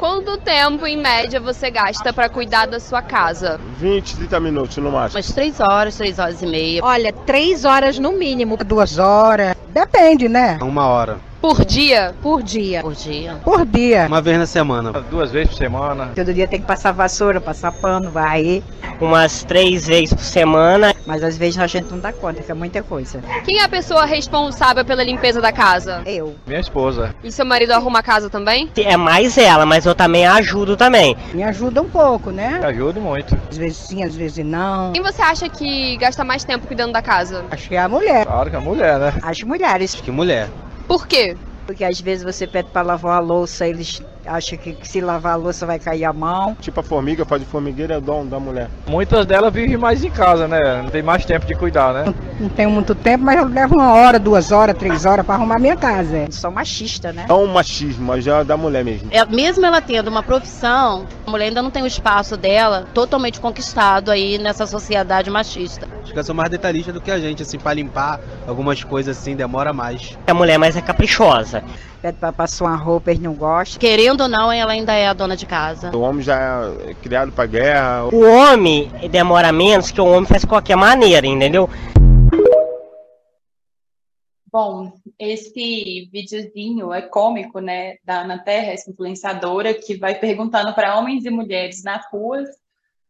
Quanto 0.00 0.38
tempo, 0.38 0.86
em 0.86 0.96
média, 0.96 1.38
você 1.38 1.70
gasta 1.70 2.10
para 2.10 2.26
cuidar 2.30 2.66
da 2.66 2.80
sua 2.80 3.02
casa? 3.02 3.60
20, 3.76 4.16
30 4.16 4.40
minutos 4.40 4.76
no 4.78 4.90
máximo. 4.90 5.18
Umas 5.18 5.30
3 5.30 5.60
horas, 5.60 5.94
3 5.98 6.18
horas 6.18 6.40
e 6.40 6.46
meia. 6.46 6.80
Olha, 6.82 7.12
3 7.12 7.66
horas 7.66 7.98
no 7.98 8.12
mínimo. 8.12 8.56
Duas 8.64 8.98
horas. 8.98 9.54
Depende, 9.68 10.26
né? 10.26 10.58
Uma 10.62 10.86
hora. 10.86 11.18
Por 11.40 11.64
dia? 11.64 12.14
Por 12.20 12.42
dia. 12.42 12.82
Por 12.82 12.94
dia. 12.94 13.40
Por 13.42 13.64
dia. 13.64 14.06
Uma 14.06 14.20
vez 14.20 14.38
na 14.38 14.46
semana. 14.46 14.92
Duas 15.10 15.30
vezes 15.30 15.48
por 15.48 15.56
semana. 15.56 16.10
Todo 16.14 16.34
dia 16.34 16.46
tem 16.46 16.60
que 16.60 16.66
passar 16.66 16.92
vassoura, 16.92 17.40
passar 17.40 17.72
pano, 17.72 18.10
varrer. 18.10 18.62
Umas 19.00 19.42
três 19.42 19.86
vezes 19.86 20.12
por 20.12 20.22
semana. 20.22 20.94
Mas 21.06 21.24
às 21.24 21.38
vezes 21.38 21.58
a 21.58 21.66
gente 21.66 21.90
não 21.90 21.98
dá 21.98 22.12
conta, 22.12 22.42
que 22.42 22.52
é 22.52 22.54
muita 22.54 22.82
coisa. 22.82 23.22
Quem 23.46 23.58
é 23.58 23.64
a 23.64 23.68
pessoa 23.70 24.04
responsável 24.04 24.84
pela 24.84 25.02
limpeza 25.02 25.40
da 25.40 25.50
casa? 25.50 26.02
Eu. 26.04 26.34
Minha 26.46 26.60
esposa. 26.60 27.14
E 27.24 27.32
seu 27.32 27.46
marido 27.46 27.72
arruma 27.72 28.00
a 28.00 28.02
casa 28.02 28.28
também? 28.28 28.70
É 28.76 28.96
mais 28.98 29.38
ela, 29.38 29.64
mas 29.64 29.86
eu 29.86 29.94
também 29.94 30.26
ajudo 30.26 30.76
também. 30.76 31.16
Me 31.32 31.42
ajuda 31.42 31.80
um 31.80 31.88
pouco, 31.88 32.30
né? 32.30 32.58
Me 32.58 32.66
ajudo 32.66 33.00
muito. 33.00 33.34
Às 33.50 33.56
vezes 33.56 33.78
sim, 33.78 34.04
às 34.04 34.14
vezes 34.14 34.44
não. 34.44 34.92
Quem 34.92 35.02
você 35.02 35.22
acha 35.22 35.48
que 35.48 35.96
gasta 35.96 36.22
mais 36.22 36.44
tempo 36.44 36.66
cuidando 36.66 36.92
da 36.92 37.00
casa? 37.00 37.46
Acho 37.50 37.66
que 37.66 37.76
é 37.76 37.78
a 37.80 37.88
mulher. 37.88 38.26
Claro 38.26 38.50
que 38.50 38.56
é 38.56 38.58
a 38.58 38.62
mulher, 38.62 38.98
né? 38.98 39.14
As 39.22 39.40
mulheres. 39.40 39.94
Acho 39.94 40.02
que 40.02 40.10
mulher. 40.10 40.50
Por 40.90 41.06
quê? 41.06 41.36
Porque 41.66 41.84
às 41.84 42.00
vezes 42.00 42.24
você 42.24 42.48
pede 42.48 42.68
para 42.70 42.82
lavar 42.82 43.18
a 43.18 43.20
louça, 43.20 43.64
eles 43.64 44.02
acham 44.26 44.58
que 44.58 44.76
se 44.82 45.00
lavar 45.00 45.34
a 45.34 45.36
louça 45.36 45.64
vai 45.64 45.78
cair 45.78 46.04
a 46.04 46.12
mão. 46.12 46.56
Tipo 46.60 46.80
a 46.80 46.82
formiga, 46.82 47.24
faz 47.24 47.40
de 47.40 47.46
formigueira 47.46 47.94
é 47.94 48.00
dom 48.00 48.26
da 48.26 48.40
mulher. 48.40 48.68
Muitas 48.88 49.24
delas 49.24 49.54
vivem 49.54 49.76
mais 49.76 50.02
em 50.02 50.10
casa, 50.10 50.48
né? 50.48 50.82
Não 50.82 50.90
tem 50.90 51.00
mais 51.00 51.24
tempo 51.24 51.46
de 51.46 51.54
cuidar, 51.54 51.94
né? 51.94 52.04
Não, 52.06 52.14
não 52.40 52.48
tenho 52.48 52.70
muito 52.72 52.92
tempo, 52.92 53.22
mas 53.22 53.38
eu 53.38 53.46
levo 53.46 53.76
uma 53.76 53.92
hora, 53.92 54.18
duas 54.18 54.50
horas, 54.50 54.76
três 54.76 55.04
horas 55.04 55.24
para 55.24 55.36
arrumar 55.36 55.60
minha 55.60 55.76
casa. 55.76 56.24
Eu 56.26 56.32
sou 56.32 56.50
machista, 56.50 57.12
né? 57.12 57.26
É 57.28 57.32
um 57.32 57.46
machismo, 57.46 58.06
mas 58.06 58.24
já 58.24 58.38
é 58.40 58.44
da 58.44 58.56
mulher 58.56 58.84
mesmo. 58.84 59.06
É, 59.12 59.24
mesmo 59.24 59.64
ela 59.64 59.80
tendo 59.80 60.08
uma 60.08 60.24
profissão, 60.24 61.06
a 61.24 61.30
mulher 61.30 61.46
ainda 61.46 61.62
não 61.62 61.70
tem 61.70 61.84
o 61.84 61.86
espaço 61.86 62.36
dela 62.36 62.88
totalmente 62.92 63.38
conquistado 63.38 64.10
aí 64.10 64.38
nessa 64.38 64.66
sociedade 64.66 65.30
machista. 65.30 65.86
Que 66.12 66.18
eu 66.18 66.24
sou 66.24 66.34
mais 66.34 66.50
detalhista 66.50 66.92
do 66.92 67.00
que 67.00 67.10
a 67.10 67.18
gente, 67.18 67.42
assim, 67.42 67.58
para 67.58 67.74
limpar 67.74 68.20
algumas 68.46 68.82
coisas 68.82 69.16
assim, 69.16 69.36
demora 69.36 69.72
mais. 69.72 70.18
A 70.26 70.34
mulher 70.34 70.58
mais 70.58 70.76
é 70.76 70.80
caprichosa. 70.80 71.62
Pede 72.02 72.18
para 72.18 72.32
passar 72.32 72.64
uma 72.64 72.76
roupa, 72.76 73.10
eles 73.10 73.22
não 73.22 73.34
gostam. 73.34 73.78
Querendo 73.78 74.22
ou 74.22 74.28
não, 74.28 74.50
ela 74.50 74.72
ainda 74.72 74.94
é 74.94 75.06
a 75.06 75.12
dona 75.12 75.36
de 75.36 75.46
casa. 75.46 75.94
O 75.94 76.00
homem 76.00 76.22
já 76.22 76.72
é 76.86 76.94
criado 76.94 77.30
para 77.30 77.46
guerra. 77.46 78.06
O 78.06 78.22
homem 78.22 78.90
demora 79.10 79.52
menos 79.52 79.90
que 79.90 80.00
o 80.00 80.06
homem 80.06 80.26
faz 80.26 80.42
de 80.42 80.48
qualquer 80.48 80.76
maneira, 80.76 81.26
entendeu? 81.26 81.68
Bom, 84.52 84.92
esse 85.16 86.08
videozinho 86.12 86.92
é 86.92 87.02
cômico, 87.02 87.60
né, 87.60 87.98
da 88.04 88.22
Ana 88.22 88.38
Terra, 88.38 88.72
essa 88.72 88.90
influenciadora, 88.90 89.72
que 89.72 89.96
vai 89.96 90.16
perguntando 90.16 90.74
para 90.74 90.98
homens 90.98 91.24
e 91.24 91.30
mulheres 91.30 91.84
nas 91.84 92.02
ruas 92.10 92.48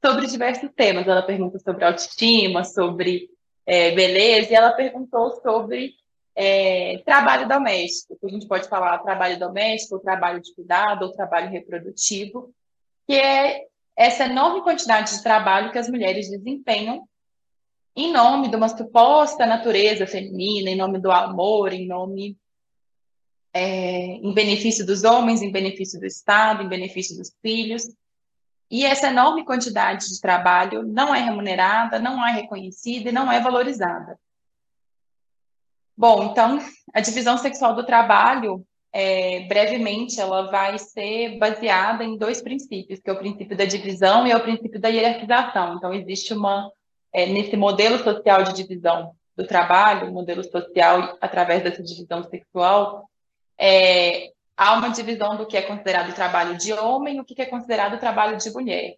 sobre 0.04 0.26
diversos 0.26 0.70
temas. 0.74 1.06
Ela 1.06 1.22
pergunta 1.22 1.58
sobre 1.58 1.84
autoestima, 1.84 2.64
sobre 2.64 3.28
é, 3.66 3.92
beleza, 3.92 4.50
e 4.50 4.54
ela 4.54 4.72
perguntou 4.72 5.40
sobre 5.42 5.94
é, 6.34 7.02
trabalho 7.04 7.48
doméstico, 7.48 8.18
a 8.24 8.28
gente 8.28 8.46
pode 8.46 8.68
falar 8.68 8.98
trabalho 8.98 9.38
doméstico, 9.38 9.98
trabalho 9.98 10.40
de 10.40 10.54
cuidado, 10.54 11.04
ou 11.04 11.12
trabalho 11.12 11.50
reprodutivo, 11.50 12.52
que 13.06 13.14
é 13.14 13.66
essa 13.96 14.24
enorme 14.24 14.62
quantidade 14.62 15.14
de 15.14 15.22
trabalho 15.22 15.70
que 15.70 15.78
as 15.78 15.88
mulheres 15.88 16.30
desempenham 16.30 17.06
em 17.94 18.12
nome 18.12 18.48
de 18.48 18.56
uma 18.56 18.68
suposta 18.68 19.44
natureza 19.44 20.06
feminina, 20.06 20.70
em 20.70 20.76
nome 20.76 20.98
do 20.98 21.10
amor, 21.10 21.72
em 21.72 21.86
nome 21.86 22.38
é, 23.52 24.14
em 24.14 24.32
benefício 24.32 24.86
dos 24.86 25.02
homens, 25.04 25.42
em 25.42 25.50
benefício 25.50 25.98
do 25.98 26.06
Estado, 26.06 26.62
em 26.62 26.68
benefício 26.68 27.16
dos 27.16 27.32
filhos. 27.42 27.82
E 28.70 28.84
essa 28.84 29.08
enorme 29.08 29.44
quantidade 29.44 30.08
de 30.08 30.20
trabalho 30.20 30.82
não 30.84 31.14
é 31.14 31.20
remunerada, 31.20 31.98
não 31.98 32.24
é 32.24 32.32
reconhecida 32.32 33.08
e 33.08 33.12
não 33.12 33.30
é 33.30 33.40
valorizada. 33.40 34.18
Bom, 35.96 36.30
então, 36.30 36.58
a 36.94 37.00
divisão 37.00 37.36
sexual 37.36 37.74
do 37.74 37.84
trabalho, 37.84 38.64
é, 38.92 39.40
brevemente, 39.40 40.20
ela 40.20 40.50
vai 40.50 40.78
ser 40.78 41.36
baseada 41.38 42.04
em 42.04 42.16
dois 42.16 42.40
princípios, 42.40 43.00
que 43.00 43.10
é 43.10 43.12
o 43.12 43.18
princípio 43.18 43.56
da 43.56 43.64
divisão 43.64 44.26
e 44.26 44.30
é 44.30 44.36
o 44.36 44.42
princípio 44.42 44.80
da 44.80 44.88
hierarquização. 44.88 45.76
Então, 45.76 45.92
existe 45.92 46.32
uma 46.32 46.70
é, 47.12 47.26
nesse 47.26 47.56
modelo 47.56 47.98
social 47.98 48.44
de 48.44 48.54
divisão 48.54 49.12
do 49.36 49.46
trabalho, 49.46 50.12
modelo 50.12 50.44
social 50.44 51.18
através 51.20 51.62
dessa 51.62 51.82
divisão 51.82 52.22
sexual, 52.24 53.08
é, 53.58 54.32
há 54.60 54.74
uma 54.74 54.90
divisão 54.90 55.38
do 55.38 55.46
que 55.46 55.56
é 55.56 55.62
considerado 55.62 56.14
trabalho 56.14 56.54
de 56.58 56.70
homem 56.74 57.16
e 57.16 57.20
o 57.20 57.24
que 57.24 57.40
é 57.40 57.46
considerado 57.46 57.98
trabalho 57.98 58.36
de 58.36 58.50
mulher. 58.50 58.96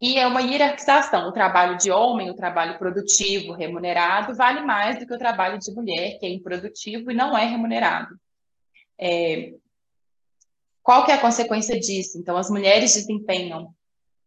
E 0.00 0.16
é 0.16 0.26
uma 0.26 0.40
hierarquização. 0.40 1.28
O 1.28 1.32
trabalho 1.32 1.76
de 1.76 1.90
homem, 1.90 2.30
o 2.30 2.34
trabalho 2.34 2.78
produtivo, 2.78 3.52
remunerado, 3.52 4.34
vale 4.34 4.62
mais 4.62 4.98
do 4.98 5.06
que 5.06 5.12
o 5.12 5.18
trabalho 5.18 5.58
de 5.58 5.70
mulher, 5.72 6.18
que 6.18 6.24
é 6.24 6.30
improdutivo 6.30 7.10
e 7.10 7.14
não 7.14 7.36
é 7.36 7.44
remunerado. 7.44 8.18
É, 8.98 9.52
qual 10.82 11.04
que 11.04 11.10
é 11.10 11.14
a 11.16 11.20
consequência 11.20 11.78
disso? 11.78 12.18
Então, 12.18 12.38
as 12.38 12.48
mulheres 12.48 12.94
desempenham 12.94 13.74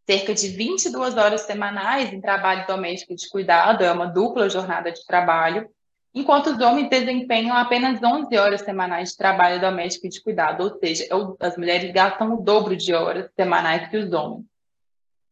cerca 0.06 0.36
de 0.36 0.50
22 0.50 1.18
horas 1.18 1.42
semanais 1.42 2.14
em 2.14 2.22
trabalho 2.22 2.68
doméstico 2.68 3.16
de 3.16 3.28
cuidado, 3.28 3.84
é 3.84 3.92
uma 3.92 4.06
dupla 4.06 4.48
jornada 4.48 4.92
de 4.92 5.04
trabalho, 5.04 5.68
enquanto 6.14 6.52
os 6.52 6.60
homens 6.60 6.90
desempenham 6.90 7.56
apenas 7.56 8.02
11 8.02 8.38
horas 8.38 8.62
semanais 8.62 9.10
de 9.10 9.18
trabalho 9.18 9.60
doméstico 9.60 10.08
de 10.08 10.22
cuidado, 10.22 10.64
ou 10.64 10.80
seja, 10.80 11.08
as 11.40 11.58
mulheres 11.58 11.92
gastam 11.92 12.36
o 12.36 12.42
dobro 12.42 12.76
de 12.76 12.94
horas 12.94 13.30
semanais 13.36 13.90
que 13.90 13.98
os 13.98 14.12
homens. 14.12 14.46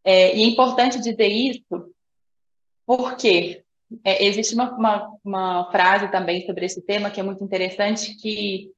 É, 0.04 0.36
e 0.36 0.44
é 0.44 0.48
importante 0.48 1.00
dizer 1.00 1.28
isso 1.28 1.94
porque 2.86 3.64
é, 4.04 4.26
existe 4.26 4.56
uma, 4.56 4.72
uma, 4.72 5.18
uma, 5.24 5.72
frase 5.72 6.10
também 6.10 6.46
sobre 6.46 6.66
esse 6.66 6.82
tema 6.82 7.12
que 7.12 7.20
é 7.20 7.24
muito 7.24 7.44
interessante, 7.44 8.16
que 8.16 8.72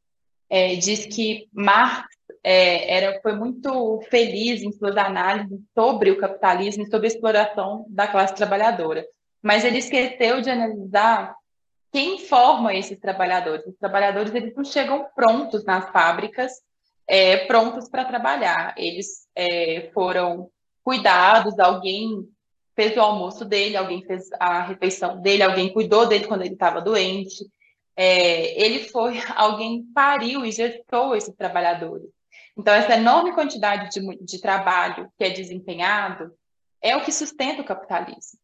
é, 0.50 0.76
diz 0.76 1.06
que 1.06 1.48
Marx 1.54 2.08
é, 2.44 2.98
era, 2.98 3.22
foi 3.22 3.36
muito 3.36 4.02
feliz 4.10 4.62
em 4.62 4.72
suas 4.72 4.98
análises 4.98 5.60
sobre 5.74 6.12
o 6.12 6.18
capitalismo 6.18 6.84
e 6.84 6.90
sobre 6.90 7.08
a 7.08 7.12
exploração 7.12 7.86
da 7.90 8.08
classe 8.08 8.36
trabalhadora. 8.36 9.06
Mas 9.42 9.64
ele 9.64 9.78
esqueceu 9.78 10.42
de 10.42 10.50
analisar 10.50 11.36
quem 11.94 12.18
forma 12.18 12.74
esses 12.74 13.00
trabalhadores. 13.00 13.68
Os 13.68 13.78
trabalhadores 13.78 14.34
eles 14.34 14.56
não 14.56 14.66
chegam 14.66 15.06
prontos 15.16 15.64
nas 15.64 15.92
fábricas, 15.92 16.52
é, 17.08 17.46
prontos 17.46 17.88
para 17.88 18.04
trabalhar. 18.04 18.74
Eles 18.76 19.28
é, 19.36 19.92
foram 19.94 20.50
cuidados, 20.84 21.60
alguém 21.60 22.28
fez 22.76 22.98
o 22.98 23.00
almoço 23.00 23.46
dele, 23.46 23.78
alguém 23.78 24.04
fez 24.04 24.28
a 24.40 24.64
refeição 24.64 25.22
dele, 25.22 25.44
alguém 25.44 25.72
cuidou 25.72 26.08
dele 26.08 26.26
quando 26.26 26.42
ele 26.42 26.56
estava 26.56 26.82
doente. 26.82 27.46
É, 27.96 28.60
ele 28.60 28.86
foi, 28.86 29.22
alguém 29.38 29.84
pariu 29.94 30.44
e 30.44 30.52
gestou 30.52 31.16
esses 31.16 31.36
trabalhadores. 31.36 32.10
Então, 32.58 32.74
essa 32.74 32.96
enorme 32.96 33.34
quantidade 33.34 33.92
de, 33.92 34.18
de 34.26 34.42
trabalho 34.42 35.12
que 35.16 35.24
é 35.24 35.30
desempenhado 35.30 36.34
é 36.82 36.98
o 36.98 37.04
que 37.04 37.12
sustenta 37.12 37.62
o 37.62 37.66
capitalismo. 37.66 38.40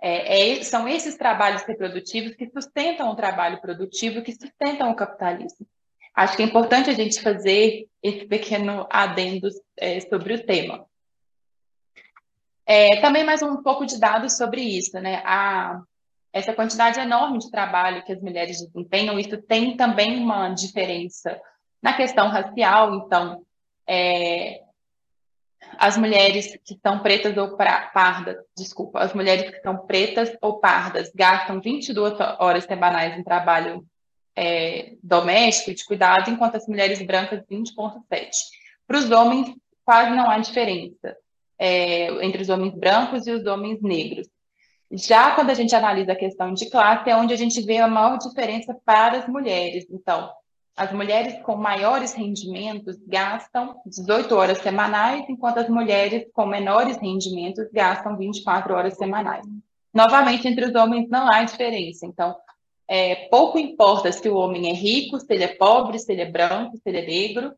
É, 0.00 0.52
é, 0.58 0.62
são 0.62 0.88
esses 0.88 1.16
trabalhos 1.16 1.62
reprodutivos 1.62 2.34
que 2.34 2.48
sustentam 2.48 3.10
o 3.10 3.16
trabalho 3.16 3.60
produtivo, 3.60 4.22
que 4.22 4.32
sustentam 4.32 4.90
o 4.90 4.96
capitalismo. 4.96 5.66
Acho 6.14 6.36
que 6.36 6.42
é 6.42 6.46
importante 6.46 6.90
a 6.90 6.94
gente 6.94 7.20
fazer 7.20 7.86
esse 8.02 8.26
pequeno 8.26 8.86
adendo 8.90 9.48
é, 9.76 10.00
sobre 10.00 10.34
o 10.34 10.44
tema. 10.44 10.86
É, 12.66 13.00
também 13.00 13.24
mais 13.24 13.42
um 13.42 13.62
pouco 13.62 13.84
de 13.84 13.98
dados 13.98 14.36
sobre 14.36 14.62
isso, 14.62 14.98
né? 15.00 15.22
A, 15.24 15.82
essa 16.32 16.52
quantidade 16.52 17.00
enorme 17.00 17.38
de 17.38 17.50
trabalho 17.50 18.04
que 18.04 18.12
as 18.12 18.20
mulheres 18.20 18.60
desempenham, 18.60 19.18
isso 19.18 19.36
tem 19.42 19.76
também 19.76 20.22
uma 20.22 20.48
diferença 20.50 21.40
na 21.82 21.92
questão 21.92 22.28
racial, 22.28 22.94
então, 22.94 23.44
é, 23.86 24.62
as 25.78 25.96
mulheres 25.96 26.58
que 26.64 26.78
são 26.82 27.00
pretas 27.00 27.36
ou 27.36 27.56
pardas, 27.56 28.36
desculpa, 28.56 29.00
as 29.00 29.12
mulheres 29.14 29.50
que 29.50 29.60
são 29.62 29.86
pretas 29.86 30.36
ou 30.40 30.58
pardas 30.58 31.10
gastam 31.14 31.60
22 31.60 32.14
horas 32.38 32.64
semanais 32.64 33.18
em 33.18 33.22
trabalho 33.22 33.84
é, 34.36 34.94
doméstico 35.02 35.70
e 35.70 35.74
de 35.74 35.84
cuidado, 35.84 36.30
enquanto 36.30 36.56
as 36.56 36.66
mulheres 36.66 37.02
brancas 37.02 37.42
20,7. 37.50 38.30
Para 38.86 38.98
os 38.98 39.10
homens, 39.10 39.54
quase 39.84 40.10
não 40.10 40.30
há 40.30 40.38
diferença 40.38 41.16
é, 41.58 42.24
entre 42.24 42.42
os 42.42 42.48
homens 42.48 42.74
brancos 42.74 43.26
e 43.26 43.32
os 43.32 43.46
homens 43.46 43.80
negros. 43.82 44.28
Já 44.90 45.34
quando 45.34 45.50
a 45.50 45.54
gente 45.54 45.74
analisa 45.74 46.12
a 46.12 46.16
questão 46.16 46.52
de 46.52 46.68
classe, 46.68 47.08
é 47.08 47.16
onde 47.16 47.32
a 47.32 47.36
gente 47.36 47.60
vê 47.62 47.78
a 47.78 47.86
maior 47.86 48.18
diferença 48.18 48.76
para 48.84 49.18
as 49.18 49.28
mulheres. 49.28 49.86
Então, 49.90 50.30
as 50.76 50.92
mulheres 50.92 51.42
com 51.42 51.56
maiores 51.56 52.12
rendimentos 52.12 52.96
gastam 53.06 53.80
18 53.84 54.34
horas 54.34 54.58
semanais, 54.58 55.24
enquanto 55.28 55.58
as 55.58 55.68
mulheres 55.68 56.26
com 56.32 56.46
menores 56.46 56.96
rendimentos 56.96 57.68
gastam 57.72 58.16
24 58.16 58.74
horas 58.74 58.96
semanais. 58.96 59.44
Novamente, 59.92 60.48
entre 60.48 60.64
os 60.66 60.74
homens 60.74 61.08
não 61.08 61.28
há 61.30 61.42
diferença. 61.42 62.06
Então, 62.06 62.34
é, 62.88 63.28
pouco 63.28 63.58
importa 63.58 64.10
se 64.10 64.28
o 64.28 64.36
homem 64.36 64.70
é 64.70 64.72
rico, 64.72 65.18
se 65.18 65.26
ele 65.28 65.44
é 65.44 65.54
pobre, 65.54 65.98
se 65.98 66.10
ele 66.12 66.22
é 66.22 66.30
branco, 66.30 66.76
se 66.76 66.82
ele 66.86 66.98
é 66.98 67.06
negro. 67.06 67.52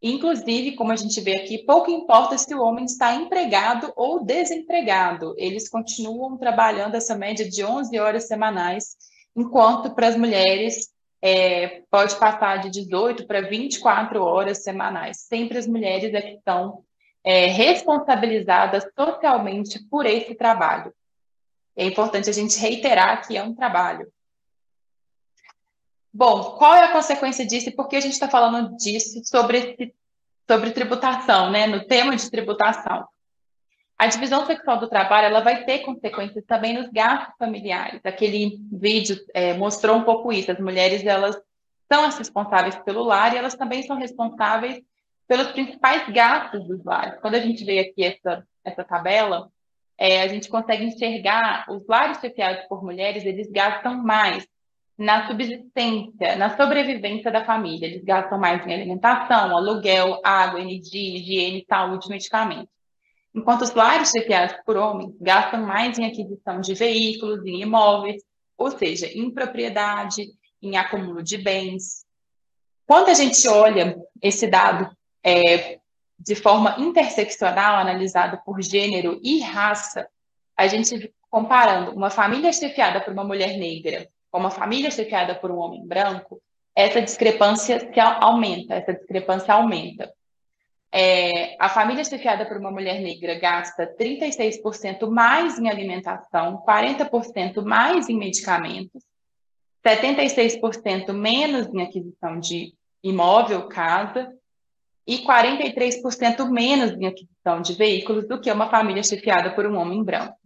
Inclusive, 0.00 0.72
como 0.72 0.90
a 0.90 0.96
gente 0.96 1.20
vê 1.20 1.36
aqui, 1.36 1.58
pouco 1.58 1.90
importa 1.90 2.36
se 2.36 2.52
o 2.54 2.60
homem 2.60 2.84
está 2.84 3.14
empregado 3.14 3.92
ou 3.94 4.24
desempregado. 4.24 5.34
Eles 5.38 5.68
continuam 5.68 6.36
trabalhando 6.36 6.96
essa 6.96 7.14
média 7.14 7.48
de 7.48 7.64
11 7.64 7.96
horas 8.00 8.26
semanais, 8.26 8.96
enquanto 9.36 9.94
para 9.94 10.08
as 10.08 10.16
mulheres 10.16 10.88
é, 11.22 11.82
pode 11.88 12.16
passar 12.16 12.56
de 12.58 12.68
18 12.68 13.26
para 13.26 13.40
24 13.40 14.20
horas 14.20 14.64
semanais. 14.64 15.18
Sempre 15.18 15.56
as 15.56 15.68
mulheres 15.68 16.12
é 16.12 16.20
que 16.20 16.34
estão 16.34 16.82
é, 17.22 17.46
responsabilizadas 17.46 18.84
socialmente 18.98 19.78
por 19.88 20.04
esse 20.04 20.34
trabalho. 20.34 20.92
É 21.76 21.84
importante 21.84 22.28
a 22.28 22.32
gente 22.32 22.58
reiterar 22.58 23.26
que 23.26 23.36
é 23.36 23.42
um 23.42 23.54
trabalho. 23.54 24.12
Bom, 26.12 26.56
qual 26.56 26.74
é 26.74 26.84
a 26.84 26.92
consequência 26.92 27.46
disso 27.46 27.68
e 27.68 27.72
por 27.74 27.88
que 27.88 27.96
a 27.96 28.00
gente 28.00 28.12
está 28.12 28.28
falando 28.28 28.76
disso 28.76 29.22
sobre, 29.24 29.94
sobre 30.50 30.72
tributação, 30.72 31.50
né? 31.50 31.66
No 31.66 31.86
tema 31.86 32.14
de 32.16 32.30
tributação. 32.30 33.06
A 34.02 34.08
divisão 34.08 34.44
sexual 34.46 34.80
do 34.80 34.88
trabalho 34.88 35.28
ela 35.28 35.42
vai 35.42 35.64
ter 35.64 35.78
consequências 35.84 36.44
também 36.44 36.74
nos 36.74 36.88
gastos 36.88 37.36
familiares. 37.38 38.00
Aquele 38.02 38.58
vídeo 38.72 39.16
é, 39.32 39.54
mostrou 39.54 39.96
um 39.96 40.02
pouco 40.02 40.32
isso. 40.32 40.50
As 40.50 40.58
mulheres 40.58 41.06
elas 41.06 41.40
são 41.88 42.06
as 42.06 42.18
responsáveis 42.18 42.74
pelo 42.80 43.04
lar 43.04 43.32
e 43.32 43.36
elas 43.36 43.54
também 43.54 43.80
são 43.84 43.96
responsáveis 43.96 44.82
pelos 45.28 45.52
principais 45.52 46.12
gastos 46.12 46.66
dos 46.66 46.84
lares. 46.84 47.20
Quando 47.20 47.36
a 47.36 47.38
gente 47.38 47.64
vê 47.64 47.78
aqui 47.78 48.02
essa, 48.02 48.44
essa 48.64 48.82
tabela, 48.82 49.48
é, 49.96 50.22
a 50.22 50.26
gente 50.26 50.48
consegue 50.48 50.84
enxergar 50.84 51.66
os 51.70 51.86
lares 51.86 52.18
chefiados 52.18 52.64
por 52.64 52.82
mulheres, 52.82 53.24
eles 53.24 53.48
gastam 53.52 54.02
mais 54.02 54.44
na 54.98 55.28
subsistência, 55.28 56.34
na 56.34 56.56
sobrevivência 56.56 57.30
da 57.30 57.44
família. 57.44 57.86
Eles 57.86 58.02
gastam 58.02 58.36
mais 58.36 58.66
em 58.66 58.74
alimentação, 58.74 59.56
aluguel, 59.56 60.20
água, 60.24 60.60
energia, 60.60 61.18
higiene, 61.18 61.64
saúde, 61.68 62.08
medicamentos 62.08 62.81
enquanto 63.34 63.62
os 63.62 63.72
lares 63.72 64.10
chefiados 64.10 64.56
por 64.64 64.76
homens 64.76 65.14
gastam 65.20 65.62
mais 65.62 65.98
em 65.98 66.06
aquisição 66.06 66.60
de 66.60 66.74
veículos, 66.74 67.44
em 67.44 67.62
imóveis, 67.62 68.22
ou 68.56 68.70
seja, 68.70 69.06
em 69.06 69.30
propriedade, 69.30 70.26
em 70.60 70.76
acúmulo 70.76 71.22
de 71.22 71.38
bens. 71.38 72.04
Quando 72.86 73.08
a 73.08 73.14
gente 73.14 73.46
olha 73.48 73.96
esse 74.20 74.46
dado 74.46 74.94
é, 75.24 75.78
de 76.18 76.34
forma 76.34 76.76
interseccional, 76.78 77.76
analisado 77.76 78.40
por 78.44 78.62
gênero 78.62 79.18
e 79.22 79.40
raça, 79.40 80.08
a 80.56 80.66
gente 80.66 81.12
comparando 81.30 81.92
uma 81.92 82.10
família 82.10 82.52
chefiada 82.52 83.00
por 83.00 83.12
uma 83.12 83.24
mulher 83.24 83.56
negra 83.56 84.08
com 84.32 84.38
uma 84.38 84.50
família 84.50 84.90
chefiada 84.90 85.34
por 85.34 85.50
um 85.50 85.58
homem 85.58 85.86
branco, 85.86 86.42
essa 86.74 87.02
discrepância 87.02 87.78
aumenta, 88.18 88.74
essa 88.74 88.94
discrepância 88.94 89.52
aumenta. 89.52 90.10
É, 90.94 91.56
a 91.58 91.70
família 91.70 92.04
chefiada 92.04 92.44
por 92.44 92.58
uma 92.58 92.70
mulher 92.70 93.00
negra 93.00 93.38
gasta 93.38 93.86
36% 93.96 95.08
mais 95.08 95.58
em 95.58 95.70
alimentação, 95.70 96.62
40% 96.66 97.64
mais 97.64 98.10
em 98.10 98.18
medicamentos, 98.18 99.02
76% 99.84 101.12
menos 101.14 101.66
em 101.68 101.80
aquisição 101.80 102.38
de 102.38 102.74
imóvel, 103.02 103.68
casa, 103.68 104.30
e 105.06 105.18
43% 105.18 106.48
menos 106.50 106.92
em 106.92 107.06
aquisição 107.06 107.60
de 107.60 107.74
veículos 107.74 108.28
do 108.28 108.40
que 108.40 108.52
uma 108.52 108.70
família 108.70 109.02
chefiada 109.02 109.52
por 109.52 109.66
um 109.66 109.76
homem 109.76 110.04
branco. 110.04 110.36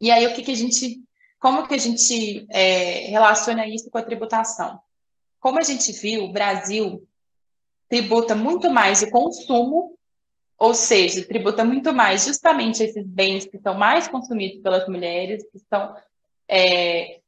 E 0.00 0.10
aí, 0.10 0.26
o 0.26 0.34
que, 0.34 0.42
que 0.42 0.52
a 0.52 0.56
gente. 0.56 1.02
Como 1.38 1.66
que 1.66 1.74
a 1.74 1.78
gente 1.78 2.46
é, 2.50 3.08
relaciona 3.08 3.66
isso 3.66 3.90
com 3.90 3.96
a 3.96 4.02
tributação? 4.02 4.78
Como 5.40 5.58
a 5.58 5.62
gente 5.62 5.90
viu, 5.92 6.24
o 6.24 6.32
Brasil 6.32 7.08
tributa 7.90 8.36
muito 8.36 8.70
mais 8.70 9.02
o 9.02 9.10
consumo, 9.10 9.98
ou 10.56 10.72
seja, 10.72 11.26
tributa 11.26 11.64
muito 11.64 11.92
mais 11.92 12.24
justamente 12.24 12.84
esses 12.84 13.04
bens 13.04 13.44
que 13.46 13.58
são 13.58 13.74
mais 13.74 14.06
consumidos 14.06 14.62
pelas 14.62 14.86
mulheres, 14.88 15.42
que 15.50 15.58
são 15.68 15.94
é, 16.48 17.18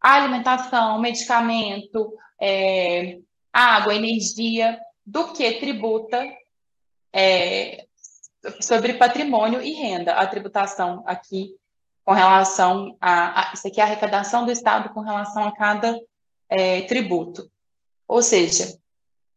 alimentação, 0.00 1.00
medicamento, 1.00 2.14
é, 2.40 3.18
água, 3.52 3.94
energia, 3.94 4.78
do 5.04 5.32
que 5.32 5.58
tributa 5.58 6.24
é, 7.12 7.86
sobre 8.60 8.94
patrimônio 8.94 9.60
e 9.60 9.72
renda. 9.72 10.12
A 10.12 10.26
tributação 10.26 11.02
aqui 11.04 11.56
com 12.04 12.12
relação 12.12 12.96
a, 13.00 13.50
a, 13.50 13.52
isso 13.54 13.66
aqui 13.66 13.80
é 13.80 13.84
a 13.84 13.86
arrecadação 13.86 14.44
do 14.44 14.52
Estado 14.52 14.90
com 14.90 15.00
relação 15.00 15.44
a 15.44 15.52
cada 15.52 15.98
é, 16.48 16.82
tributo. 16.82 17.50
Ou 18.06 18.22
seja, 18.22 18.78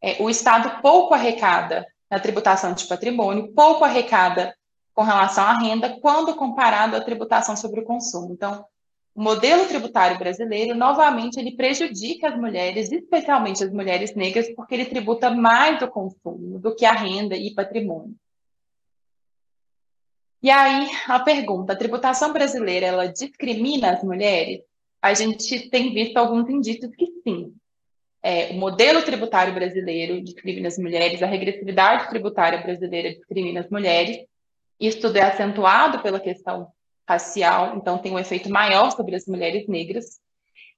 é, 0.01 0.21
o 0.21 0.29
Estado 0.29 0.81
pouco 0.81 1.13
arrecada 1.13 1.85
na 2.09 2.19
tributação 2.19 2.73
de 2.73 2.85
patrimônio, 2.85 3.53
pouco 3.53 3.83
arrecada 3.83 4.55
com 4.93 5.03
relação 5.03 5.43
à 5.43 5.57
renda, 5.57 5.99
quando 5.99 6.35
comparado 6.35 6.95
à 6.95 7.01
tributação 7.01 7.55
sobre 7.57 7.81
o 7.81 7.85
consumo. 7.85 8.31
Então, 8.31 8.65
o 9.13 9.21
modelo 9.21 9.65
tributário 9.67 10.17
brasileiro, 10.17 10.75
novamente, 10.75 11.39
ele 11.39 11.55
prejudica 11.55 12.29
as 12.29 12.37
mulheres, 12.37 12.91
especialmente 12.91 13.63
as 13.63 13.71
mulheres 13.71 14.15
negras, 14.15 14.47
porque 14.55 14.75
ele 14.75 14.85
tributa 14.85 15.29
mais 15.29 15.81
o 15.81 15.87
consumo 15.87 16.59
do 16.59 16.75
que 16.75 16.85
a 16.85 16.93
renda 16.93 17.35
e 17.35 17.53
patrimônio. 17.53 18.15
E 20.41 20.49
aí, 20.49 20.89
a 21.07 21.19
pergunta, 21.19 21.73
a 21.73 21.77
tributação 21.77 22.31
brasileira, 22.31 22.85
ela 22.85 23.07
discrimina 23.07 23.91
as 23.91 24.03
mulheres? 24.03 24.61
A 25.01 25.13
gente 25.13 25.69
tem 25.69 25.93
visto 25.93 26.17
alguns 26.17 26.49
indícios 26.49 26.95
que 26.95 27.07
sim 27.23 27.53
é, 28.25 28.49
o 28.49 28.55
modelo 28.55 29.03
tributário 29.03 29.53
brasileiro 29.53 30.19
discrimina 30.19 30.67
as 30.67 30.79
mulheres, 30.79 31.21
a 31.21 31.27
regressividade 31.27 32.09
tributária 32.09 32.59
brasileira 32.59 33.13
discrimina 33.13 33.59
as 33.59 33.69
mulheres. 33.69 34.25
Isso 34.79 34.99
tudo 34.99 35.17
é 35.17 35.21
acentuado 35.21 36.01
pela 36.01 36.19
questão 36.19 36.69
racial, 37.07 37.75
então 37.77 37.99
tem 37.99 38.11
um 38.11 38.17
efeito 38.17 38.49
maior 38.49 38.89
sobre 38.89 39.15
as 39.15 39.27
mulheres 39.27 39.67
negras. 39.67 40.19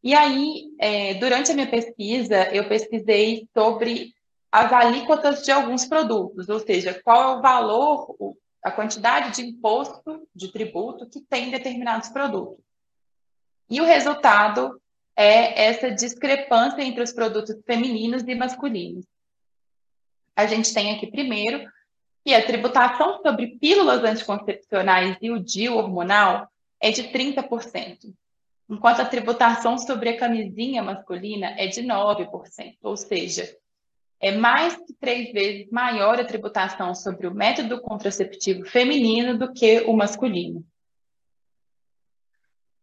E 0.03 0.13
aí, 0.13 0.65
é, 0.77 1.13
durante 1.13 1.49
a 1.49 1.53
minha 1.53 1.69
pesquisa, 1.69 2.53
eu 2.53 2.67
pesquisei 2.67 3.47
sobre 3.57 4.13
as 4.51 4.73
alíquotas 4.73 5.41
de 5.43 5.49
alguns 5.49 5.85
produtos, 5.85 6.49
ou 6.49 6.59
seja, 6.59 6.99
qual 7.01 7.21
é 7.21 7.37
o 7.37 7.41
valor, 7.41 8.35
a 8.61 8.71
quantidade 8.71 9.37
de 9.37 9.49
imposto, 9.49 10.27
de 10.35 10.51
tributo 10.51 11.09
que 11.09 11.21
tem 11.21 11.49
determinados 11.49 12.09
produtos. 12.09 12.61
E 13.69 13.79
o 13.79 13.85
resultado 13.85 14.81
é 15.17 15.65
essa 15.65 15.89
discrepância 15.89 16.83
entre 16.83 17.01
os 17.01 17.11
produtos 17.11 17.55
femininos 17.65 18.23
e 18.27 18.35
masculinos. 18.35 19.03
A 20.35 20.45
gente 20.45 20.71
tem 20.71 20.95
aqui 20.95 21.07
primeiro 21.07 21.67
E 22.23 22.35
a 22.35 22.45
tributação 22.45 23.21
sobre 23.21 23.57
pílulas 23.57 24.03
anticoncepcionais 24.03 25.17
e 25.21 25.31
o 25.31 25.39
DIU 25.39 25.77
hormonal 25.77 26.49
é 26.77 26.91
de 26.91 27.03
30%, 27.03 28.13
enquanto 28.69 28.99
a 28.99 29.05
tributação 29.05 29.77
sobre 29.77 30.09
a 30.09 30.17
camisinha 30.17 30.83
masculina 30.83 31.55
é 31.57 31.67
de 31.67 31.81
9%, 31.81 32.75
ou 32.83 32.97
seja, 32.97 33.57
é 34.19 34.35
mais 34.35 34.75
que 34.75 34.93
três 34.93 35.31
vezes 35.31 35.71
maior 35.71 36.19
a 36.19 36.25
tributação 36.25 36.93
sobre 36.93 37.27
o 37.27 37.33
método 37.33 37.79
contraceptivo 37.79 38.65
feminino 38.65 39.37
do 39.37 39.53
que 39.53 39.79
o 39.87 39.93
masculino. 39.93 40.65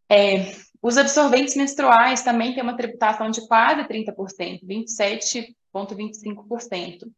É, 0.09 0.64
os 0.85 0.97
absorventes 0.97 1.55
menstruais 1.55 2.21
também 2.21 2.53
têm 2.53 2.61
uma 2.61 2.77
tributação 2.77 3.31
de 3.31 3.47
quase 3.47 3.81
30%, 3.85 4.61
27,25%. 4.63 7.11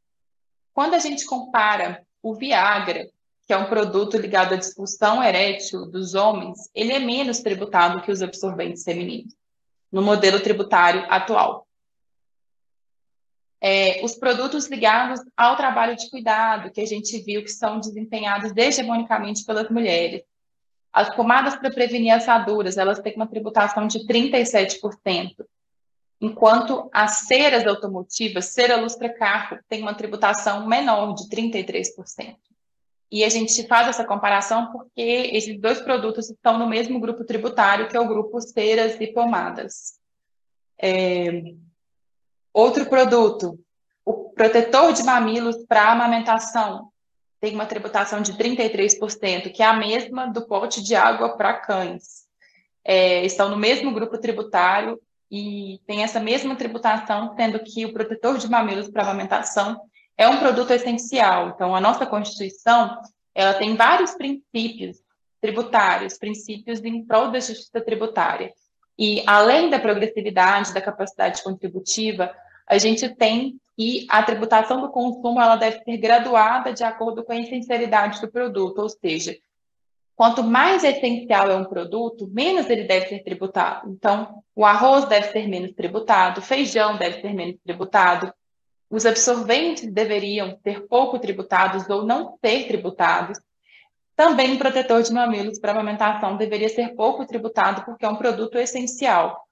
Quando 0.73 0.93
a 0.93 0.99
gente 0.99 1.25
compara 1.25 2.01
o 2.23 2.33
Viagra, 2.33 3.09
que 3.45 3.51
é 3.51 3.57
um 3.57 3.67
produto 3.67 4.15
ligado 4.15 4.53
à 4.53 4.57
disfunção 4.57 5.21
erétil 5.21 5.85
dos 5.85 6.13
homens, 6.13 6.69
ele 6.73 6.93
é 6.93 6.99
menos 6.99 7.39
tributado 7.39 8.01
que 8.01 8.11
os 8.11 8.21
absorventes 8.21 8.83
femininos, 8.83 9.35
no 9.91 10.01
modelo 10.01 10.39
tributário 10.39 11.05
atual 11.09 11.67
é, 13.59 14.03
os 14.03 14.15
produtos 14.15 14.67
ligados 14.67 15.19
ao 15.35 15.55
trabalho 15.55 15.95
de 15.95 16.09
cuidado, 16.09 16.71
que 16.71 16.81
a 16.81 16.85
gente 16.85 17.19
viu 17.21 17.43
que 17.43 17.49
são 17.49 17.79
desempenhados 17.79 18.55
hegemonicamente 18.55 19.43
pelas 19.43 19.69
mulheres. 19.69 20.21
As 20.97 21.15
pomadas 21.15 21.55
para 21.55 21.69
prevenir 21.69 22.11
assaduras, 22.11 22.75
elas 22.75 22.99
têm 22.99 23.13
uma 23.15 23.27
tributação 23.27 23.85
de 23.85 23.99
37%, 24.07 25.45
enquanto 26.19 26.89
as 26.91 27.27
ceras 27.27 27.67
automotivas, 27.67 28.45
cera 28.45 28.77
lustra-carro, 28.77 29.59
tem 29.69 29.83
uma 29.83 29.93
tributação 29.93 30.65
menor 30.65 31.13
de 31.13 31.29
33%. 31.29 32.35
E 33.11 33.23
a 33.23 33.29
gente 33.29 33.67
faz 33.67 33.87
essa 33.87 34.03
comparação 34.03 34.71
porque 34.71 35.29
esses 35.33 35.61
dois 35.61 35.79
produtos 35.79 36.31
estão 36.31 36.57
no 36.57 36.67
mesmo 36.67 36.99
grupo 36.99 37.23
tributário, 37.23 37.87
que 37.87 37.95
é 37.95 37.99
o 37.99 38.07
grupo 38.07 38.41
ceras 38.41 38.99
e 38.99 39.05
pomadas. 39.07 39.99
É, 40.81 41.53
Outro 42.51 42.87
produto, 42.87 43.59
o 44.03 44.31
protetor 44.31 44.91
de 44.91 45.03
mamilos 45.03 45.57
para 45.67 45.91
amamentação, 45.91 46.91
tem 47.39 47.53
uma 47.53 47.65
tributação 47.65 48.21
de 48.21 48.33
33%, 48.33 49.51
que 49.51 49.61
é 49.61 49.65
a 49.65 49.75
mesma 49.75 50.27
do 50.27 50.45
pote 50.47 50.81
de 50.81 50.95
água 50.95 51.37
para 51.37 51.53
cães. 51.53 52.25
É, 52.83 53.25
estão 53.25 53.49
no 53.49 53.57
mesmo 53.57 53.93
grupo 53.93 54.17
tributário 54.17 54.99
e 55.29 55.79
tem 55.85 56.03
essa 56.03 56.19
mesma 56.19 56.55
tributação, 56.55 57.35
sendo 57.35 57.59
que 57.59 57.85
o 57.85 57.93
protetor 57.93 58.37
de 58.37 58.49
mamilos 58.49 58.89
para 58.89 59.03
amamentação 59.03 59.79
é 60.17 60.27
um 60.27 60.39
produto 60.39 60.71
essencial. 60.71 61.49
Então, 61.49 61.75
a 61.75 61.81
nossa 61.81 62.05
Constituição, 62.05 62.97
ela 63.35 63.53
tem 63.53 63.75
vários 63.75 64.11
princípios 64.11 64.97
tributários, 65.39 66.17
princípios 66.17 66.83
em 66.83 67.03
prol 67.05 67.29
da 67.29 67.39
justiça 67.39 67.79
tributária. 67.81 68.51
E, 68.97 69.21
além 69.27 69.69
da 69.69 69.79
progressividade, 69.79 70.73
da 70.73 70.81
capacidade 70.81 71.43
contributiva, 71.43 72.33
a 72.65 72.77
gente 72.79 73.07
tem 73.15 73.59
que 73.77 74.07
a 74.09 74.23
tributação 74.23 74.81
do 74.81 74.89
consumo 74.89 75.39
ela 75.39 75.55
deve 75.55 75.83
ser 75.83 75.97
graduada 75.97 76.73
de 76.73 76.83
acordo 76.83 77.23
com 77.23 77.31
a 77.31 77.37
essencialidade 77.37 78.19
do 78.19 78.27
produto, 78.27 78.79
ou 78.79 78.89
seja, 78.89 79.37
quanto 80.15 80.43
mais 80.43 80.83
essencial 80.83 81.51
é 81.51 81.55
um 81.55 81.63
produto, 81.63 82.27
menos 82.27 82.67
ele 82.71 82.85
deve 82.85 83.07
ser 83.07 83.23
tributado. 83.23 83.91
Então, 83.91 84.43
o 84.55 84.65
arroz 84.65 85.05
deve 85.05 85.31
ser 85.31 85.47
menos 85.47 85.73
tributado, 85.73 86.39
o 86.39 86.43
feijão 86.43 86.97
deve 86.97 87.21
ser 87.21 87.35
menos 87.35 87.57
tributado, 87.63 88.33
os 88.89 89.05
absorventes 89.05 89.85
deveriam 89.93 90.57
ser 90.63 90.87
pouco 90.87 91.19
tributados 91.19 91.87
ou 91.87 92.03
não 92.03 92.35
ser 92.43 92.65
tributados. 92.67 93.39
Também 94.15 94.55
o 94.55 94.57
protetor 94.57 95.03
de 95.03 95.13
mamilos 95.13 95.59
para 95.59 95.73
amamentação 95.73 96.35
deveria 96.35 96.69
ser 96.69 96.95
pouco 96.95 97.27
tributado 97.27 97.85
porque 97.85 98.03
é 98.03 98.09
um 98.09 98.15
produto 98.15 98.57
essencial 98.57 99.46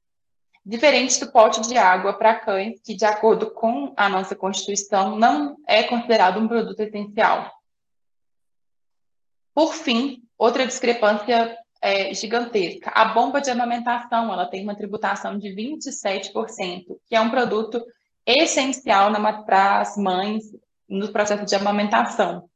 diferente 0.65 1.19
do 1.19 1.32
pote 1.32 1.62
de 1.62 1.78
água 1.78 2.13
para 2.13 2.39
cães, 2.39 2.80
que, 2.84 2.95
de 2.95 3.06
acordo 3.06 3.51
com 3.51 3.93
a 3.95 4.10
nossa 4.10 4.36
Constituição, 4.36 5.15
não 5.15 5.58
é 5.67 5.84
considerado 5.84 6.39
um 6.39 6.47
produto 6.47 6.80
essencial. 6.80 7.51
Por 9.54 9.73
fim, 9.73 10.23
outra 10.38 10.65
discrepância 10.65 11.56
é, 11.80 12.12
gigantesca. 12.15 12.91
A 12.95 13.06
bomba 13.06 13.39
de 13.39 13.51
amamentação, 13.51 14.34
ela 14.34 14.47
tem 14.47 14.63
uma 14.63 14.75
tributação 14.75 15.38
de 15.38 15.49
27%, 15.49 16.97
que 17.06 17.15
é 17.15 17.21
um 17.21 17.30
produto 17.30 17.86
essencial 18.25 19.12
para 19.45 19.82
as 19.82 19.95
mães 19.95 20.43
no 20.89 21.12
processo 21.12 21.45
de 21.45 21.56
amamentação. 21.56 22.49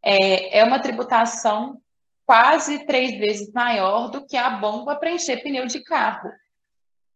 É, 0.00 0.60
é 0.60 0.64
uma 0.64 0.78
tributação 0.78 1.80
quase 2.24 2.86
três 2.86 3.18
vezes 3.18 3.52
maior 3.52 4.08
do 4.10 4.24
que 4.24 4.36
a 4.36 4.48
bomba 4.48 4.94
para 4.94 5.10
encher 5.10 5.42
pneu 5.42 5.66
de 5.66 5.80
carro 5.80 6.30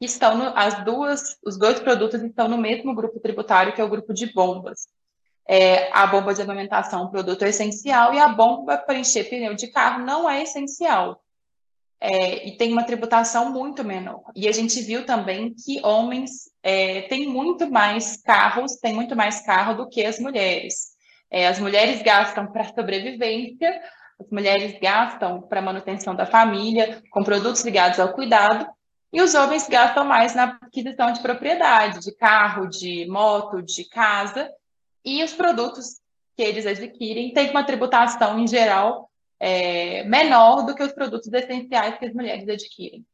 estão 0.00 0.36
no, 0.36 0.44
as 0.56 0.84
duas, 0.84 1.38
os 1.44 1.58
dois 1.58 1.80
produtos 1.80 2.22
estão 2.22 2.48
no 2.48 2.58
mesmo 2.58 2.94
grupo 2.94 3.20
tributário, 3.20 3.72
que 3.72 3.80
é 3.80 3.84
o 3.84 3.88
grupo 3.88 4.12
de 4.12 4.32
bombas. 4.32 4.86
É, 5.48 5.90
a 5.92 6.06
bomba 6.06 6.34
de 6.34 6.42
amamentação 6.42 7.00
é 7.00 7.04
um 7.04 7.10
produto 7.10 7.42
essencial 7.44 8.12
e 8.12 8.18
a 8.18 8.28
bomba 8.28 8.76
para 8.76 8.98
encher 8.98 9.28
pneu 9.28 9.54
de 9.54 9.68
carro 9.68 10.04
não 10.04 10.28
é 10.28 10.42
essencial. 10.42 11.22
É, 12.00 12.46
e 12.46 12.56
tem 12.56 12.72
uma 12.72 12.84
tributação 12.84 13.50
muito 13.50 13.82
menor. 13.82 14.22
E 14.34 14.48
a 14.48 14.52
gente 14.52 14.80
viu 14.82 15.06
também 15.06 15.54
que 15.54 15.80
homens 15.84 16.50
é, 16.62 17.02
têm 17.02 17.26
muito 17.28 17.70
mais 17.70 18.20
carros, 18.20 18.76
têm 18.76 18.92
muito 18.92 19.16
mais 19.16 19.40
carro 19.40 19.74
do 19.74 19.88
que 19.88 20.04
as 20.04 20.18
mulheres. 20.18 20.94
É, 21.30 21.46
as 21.46 21.58
mulheres 21.58 22.02
gastam 22.02 22.52
para 22.52 22.64
sobrevivência, 22.74 23.80
as 24.20 24.30
mulheres 24.30 24.78
gastam 24.80 25.40
para 25.42 25.62
manutenção 25.62 26.14
da 26.14 26.26
família, 26.26 27.02
com 27.10 27.22
produtos 27.22 27.64
ligados 27.64 27.98
ao 27.98 28.12
cuidado, 28.12 28.66
e 29.12 29.20
os 29.22 29.34
homens 29.34 29.68
gastam 29.68 30.04
mais 30.04 30.34
na 30.34 30.58
aquisição 30.60 31.12
de 31.12 31.20
propriedade, 31.20 32.00
de 32.00 32.14
carro, 32.14 32.66
de 32.66 33.06
moto, 33.08 33.62
de 33.62 33.88
casa, 33.88 34.50
e 35.04 35.22
os 35.22 35.32
produtos 35.32 36.00
que 36.36 36.42
eles 36.42 36.66
adquirem 36.66 37.32
têm 37.32 37.50
uma 37.50 37.64
tributação, 37.64 38.38
em 38.38 38.46
geral, 38.46 39.08
é, 39.38 40.04
menor 40.04 40.66
do 40.66 40.74
que 40.74 40.82
os 40.82 40.92
produtos 40.92 41.32
essenciais 41.32 41.98
que 41.98 42.06
as 42.06 42.12
mulheres 42.12 42.48
adquirem. 42.48 43.04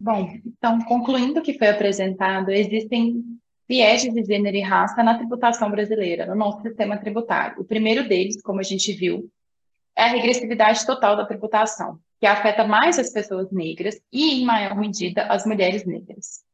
Bom, 0.00 0.28
então, 0.44 0.80
concluindo 0.80 1.40
o 1.40 1.42
que 1.42 1.58
foi 1.58 1.68
apresentado, 1.68 2.50
existem 2.50 3.22
vieses 3.68 4.12
de 4.12 4.24
gênero 4.24 4.56
e 4.56 4.60
raça 4.60 5.02
na 5.02 5.16
tributação 5.16 5.70
brasileira, 5.70 6.26
no 6.26 6.34
nosso 6.34 6.62
sistema 6.62 6.98
tributário. 6.98 7.60
O 7.60 7.64
primeiro 7.64 8.08
deles, 8.08 8.40
como 8.42 8.60
a 8.60 8.62
gente 8.62 8.92
viu, 8.92 9.30
é 9.94 10.04
a 10.04 10.08
regressividade 10.08 10.84
total 10.86 11.16
da 11.16 11.24
tributação 11.24 11.98
afeta 12.26 12.64
mais 12.64 12.98
as 12.98 13.10
pessoas 13.12 13.50
negras 13.50 14.00
e, 14.12 14.40
em 14.40 14.44
maior 14.44 14.76
medida, 14.76 15.22
as 15.26 15.46
mulheres 15.46 15.84
negras. 15.86 16.44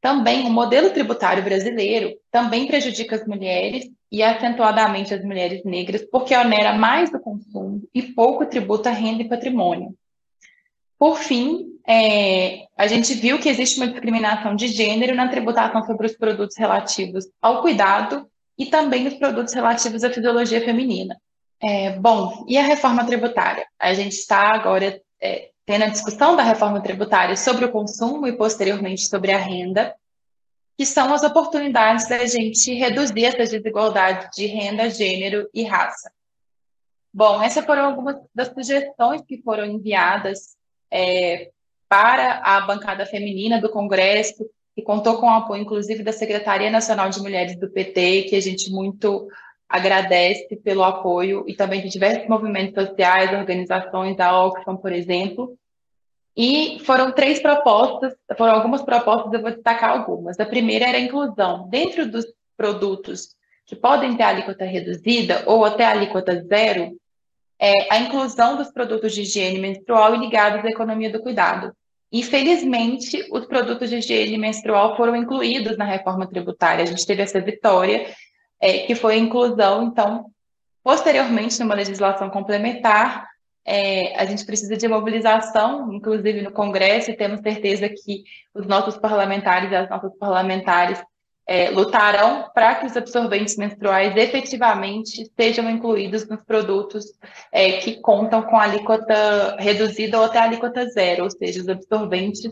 Também 0.00 0.46
o 0.46 0.50
modelo 0.50 0.90
tributário 0.90 1.44
brasileiro 1.44 2.16
também 2.30 2.66
prejudica 2.66 3.14
as 3.14 3.26
mulheres 3.26 3.88
e 4.10 4.22
acentuadamente 4.22 5.14
as 5.14 5.24
mulheres 5.24 5.64
negras, 5.64 6.02
porque 6.10 6.36
onera 6.36 6.74
mais 6.74 7.12
o 7.14 7.20
consumo 7.20 7.82
e 7.94 8.02
pouco 8.02 8.44
tributa 8.44 8.90
renda 8.90 9.22
e 9.22 9.28
patrimônio. 9.28 9.94
Por 10.98 11.18
fim, 11.18 11.72
é, 11.86 12.66
a 12.76 12.86
gente 12.86 13.14
viu 13.14 13.38
que 13.38 13.48
existe 13.48 13.76
uma 13.76 13.88
discriminação 13.88 14.54
de 14.54 14.68
gênero 14.68 15.14
na 15.14 15.28
tributação 15.28 15.84
sobre 15.84 16.06
os 16.06 16.16
produtos 16.16 16.56
relativos 16.56 17.24
ao 17.40 17.62
cuidado 17.62 18.26
e 18.58 18.66
também 18.66 19.06
os 19.06 19.14
produtos 19.14 19.54
relativos 19.54 20.04
à 20.04 20.10
fisiologia 20.10 20.60
feminina. 20.60 21.16
É, 21.64 21.90
bom, 21.92 22.44
e 22.48 22.58
a 22.58 22.62
reforma 22.62 23.06
tributária? 23.06 23.64
A 23.78 23.94
gente 23.94 24.14
está 24.14 24.52
agora 24.52 25.00
é, 25.20 25.50
tendo 25.64 25.84
a 25.84 25.88
discussão 25.88 26.34
da 26.34 26.42
reforma 26.42 26.82
tributária 26.82 27.36
sobre 27.36 27.64
o 27.64 27.70
consumo 27.70 28.26
e 28.26 28.36
posteriormente 28.36 29.06
sobre 29.06 29.30
a 29.30 29.38
renda, 29.38 29.94
que 30.76 30.84
são 30.84 31.14
as 31.14 31.22
oportunidades 31.22 32.08
da 32.08 32.26
gente 32.26 32.74
reduzir 32.74 33.24
essas 33.24 33.50
desigualdades 33.50 34.28
de 34.34 34.46
renda, 34.46 34.90
gênero 34.90 35.48
e 35.54 35.62
raça. 35.62 36.10
Bom, 37.14 37.40
essas 37.40 37.64
foram 37.64 37.84
algumas 37.84 38.16
das 38.34 38.48
sugestões 38.48 39.22
que 39.22 39.40
foram 39.42 39.64
enviadas 39.64 40.56
é, 40.90 41.50
para 41.88 42.38
a 42.38 42.60
bancada 42.62 43.06
feminina 43.06 43.60
do 43.60 43.70
Congresso, 43.70 44.44
que 44.74 44.82
contou 44.82 45.18
com 45.18 45.26
o 45.26 45.30
apoio, 45.34 45.62
inclusive, 45.62 46.02
da 46.02 46.12
Secretaria 46.12 46.70
Nacional 46.70 47.10
de 47.10 47.20
Mulheres 47.20 47.54
do 47.56 47.70
PT, 47.70 48.22
que 48.22 48.34
a 48.34 48.40
gente 48.40 48.70
muito 48.70 49.28
agradece 49.72 50.54
pelo 50.56 50.84
apoio 50.84 51.44
e 51.48 51.54
também 51.54 51.80
de 51.80 51.88
diversos 51.88 52.28
movimentos 52.28 52.74
sociais, 52.74 53.32
organizações, 53.32 54.14
da 54.14 54.44
Oxfam, 54.44 54.76
por 54.76 54.92
exemplo. 54.92 55.56
E 56.36 56.78
foram 56.84 57.10
três 57.10 57.40
propostas, 57.40 58.14
foram 58.36 58.52
algumas 58.52 58.82
propostas, 58.82 59.32
eu 59.32 59.40
vou 59.40 59.50
destacar 59.50 59.90
algumas. 59.90 60.38
A 60.38 60.44
primeira 60.44 60.84
era 60.84 60.98
a 60.98 61.00
inclusão 61.00 61.68
dentro 61.70 62.06
dos 62.06 62.26
produtos 62.54 63.34
que 63.64 63.74
podem 63.74 64.14
ter 64.14 64.24
alíquota 64.24 64.66
reduzida 64.66 65.42
ou 65.46 65.64
até 65.64 65.86
alíquota 65.86 66.44
zero, 66.46 66.94
é, 67.58 67.94
a 67.94 67.98
inclusão 67.98 68.56
dos 68.56 68.70
produtos 68.70 69.14
de 69.14 69.22
higiene 69.22 69.58
menstrual 69.58 70.14
e 70.14 70.18
ligados 70.18 70.62
à 70.62 70.68
economia 70.68 71.10
do 71.10 71.22
cuidado. 71.22 71.72
Infelizmente, 72.12 73.26
os 73.30 73.46
produtos 73.46 73.88
de 73.88 73.96
higiene 73.96 74.36
menstrual 74.36 74.98
foram 74.98 75.16
incluídos 75.16 75.78
na 75.78 75.86
reforma 75.86 76.26
tributária. 76.26 76.82
A 76.82 76.86
gente 76.86 77.06
teve 77.06 77.22
essa 77.22 77.40
vitória 77.40 78.06
é, 78.62 78.78
que 78.86 78.94
foi 78.94 79.16
a 79.16 79.18
inclusão, 79.18 79.82
então, 79.82 80.32
Posteriormente, 80.82 81.60
numa 81.60 81.74
legislação 81.74 82.28
complementar, 82.28 83.28
é, 83.64 84.16
a 84.16 84.24
gente 84.24 84.44
precisa 84.44 84.76
de 84.76 84.88
mobilização, 84.88 85.92
inclusive 85.92 86.42
no 86.42 86.50
Congresso, 86.50 87.10
e 87.10 87.16
temos 87.16 87.40
certeza 87.40 87.88
que 87.88 88.24
os 88.52 88.66
nossos 88.66 88.96
parlamentares 88.96 89.70
e 89.70 89.76
as 89.76 89.88
nossas 89.88 90.12
parlamentares 90.18 91.00
é, 91.46 91.70
lutarão 91.70 92.50
para 92.52 92.74
que 92.76 92.86
os 92.86 92.96
absorventes 92.96 93.56
menstruais 93.56 94.16
efetivamente 94.16 95.30
sejam 95.38 95.70
incluídos 95.70 96.28
nos 96.28 96.42
produtos 96.42 97.04
é, 97.52 97.72
que 97.72 98.00
contam 98.00 98.42
com 98.42 98.58
alíquota 98.58 99.56
reduzida 99.58 100.18
ou 100.18 100.24
até 100.24 100.40
alíquota 100.40 100.88
zero, 100.88 101.24
ou 101.24 101.30
seja, 101.30 101.60
os 101.60 101.68
absorventes 101.68 102.50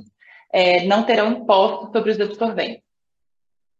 é, 0.53 0.85
não 0.87 1.03
terão 1.03 1.33
imposto 1.33 1.91
sobre 1.93 2.13
os 2.13 2.21
absorventes. 2.21 2.90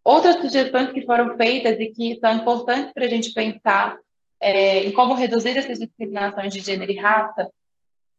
Outras 0.03 0.37
sugestões 0.37 0.93
que 0.93 1.05
foram 1.05 1.37
feitas 1.37 1.79
e 1.79 1.87
que 1.89 2.19
são 2.21 2.33
importantes 2.37 2.93
para 2.93 3.05
a 3.05 3.09
gente 3.09 3.33
pensar 3.33 3.99
é, 4.41 4.85
em 4.85 4.93
como 4.93 5.15
reduzir 5.15 5.57
essas 5.57 5.79
discriminações 5.79 6.53
de 6.53 6.61
gênero 6.61 6.91
e 6.91 6.97
raça 6.97 7.51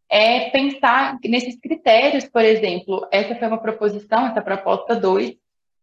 é 0.08 0.50
pensar 0.50 1.18
nesses 1.24 1.58
critérios, 1.60 2.26
por 2.26 2.44
exemplo, 2.44 3.08
essa 3.12 3.34
foi 3.34 3.48
uma 3.48 3.58
proposição, 3.58 4.28
essa 4.28 4.42
proposta 4.42 4.94
2, 4.94 5.36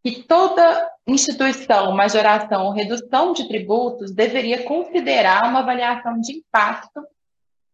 que 0.04 0.22
toda 0.22 0.90
instituição, 1.06 1.92
majoração 1.92 2.66
ou 2.66 2.72
redução 2.72 3.32
de 3.32 3.48
tributos 3.48 4.12
deveria 4.12 4.64
considerar 4.64 5.48
uma 5.48 5.60
avaliação 5.60 6.20
de 6.20 6.36
impacto 6.38 7.02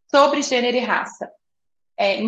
sobre 0.09 0.43
gênero 0.43 0.77
e 0.77 0.81
raça. 0.81 1.29
É, 1.99 2.21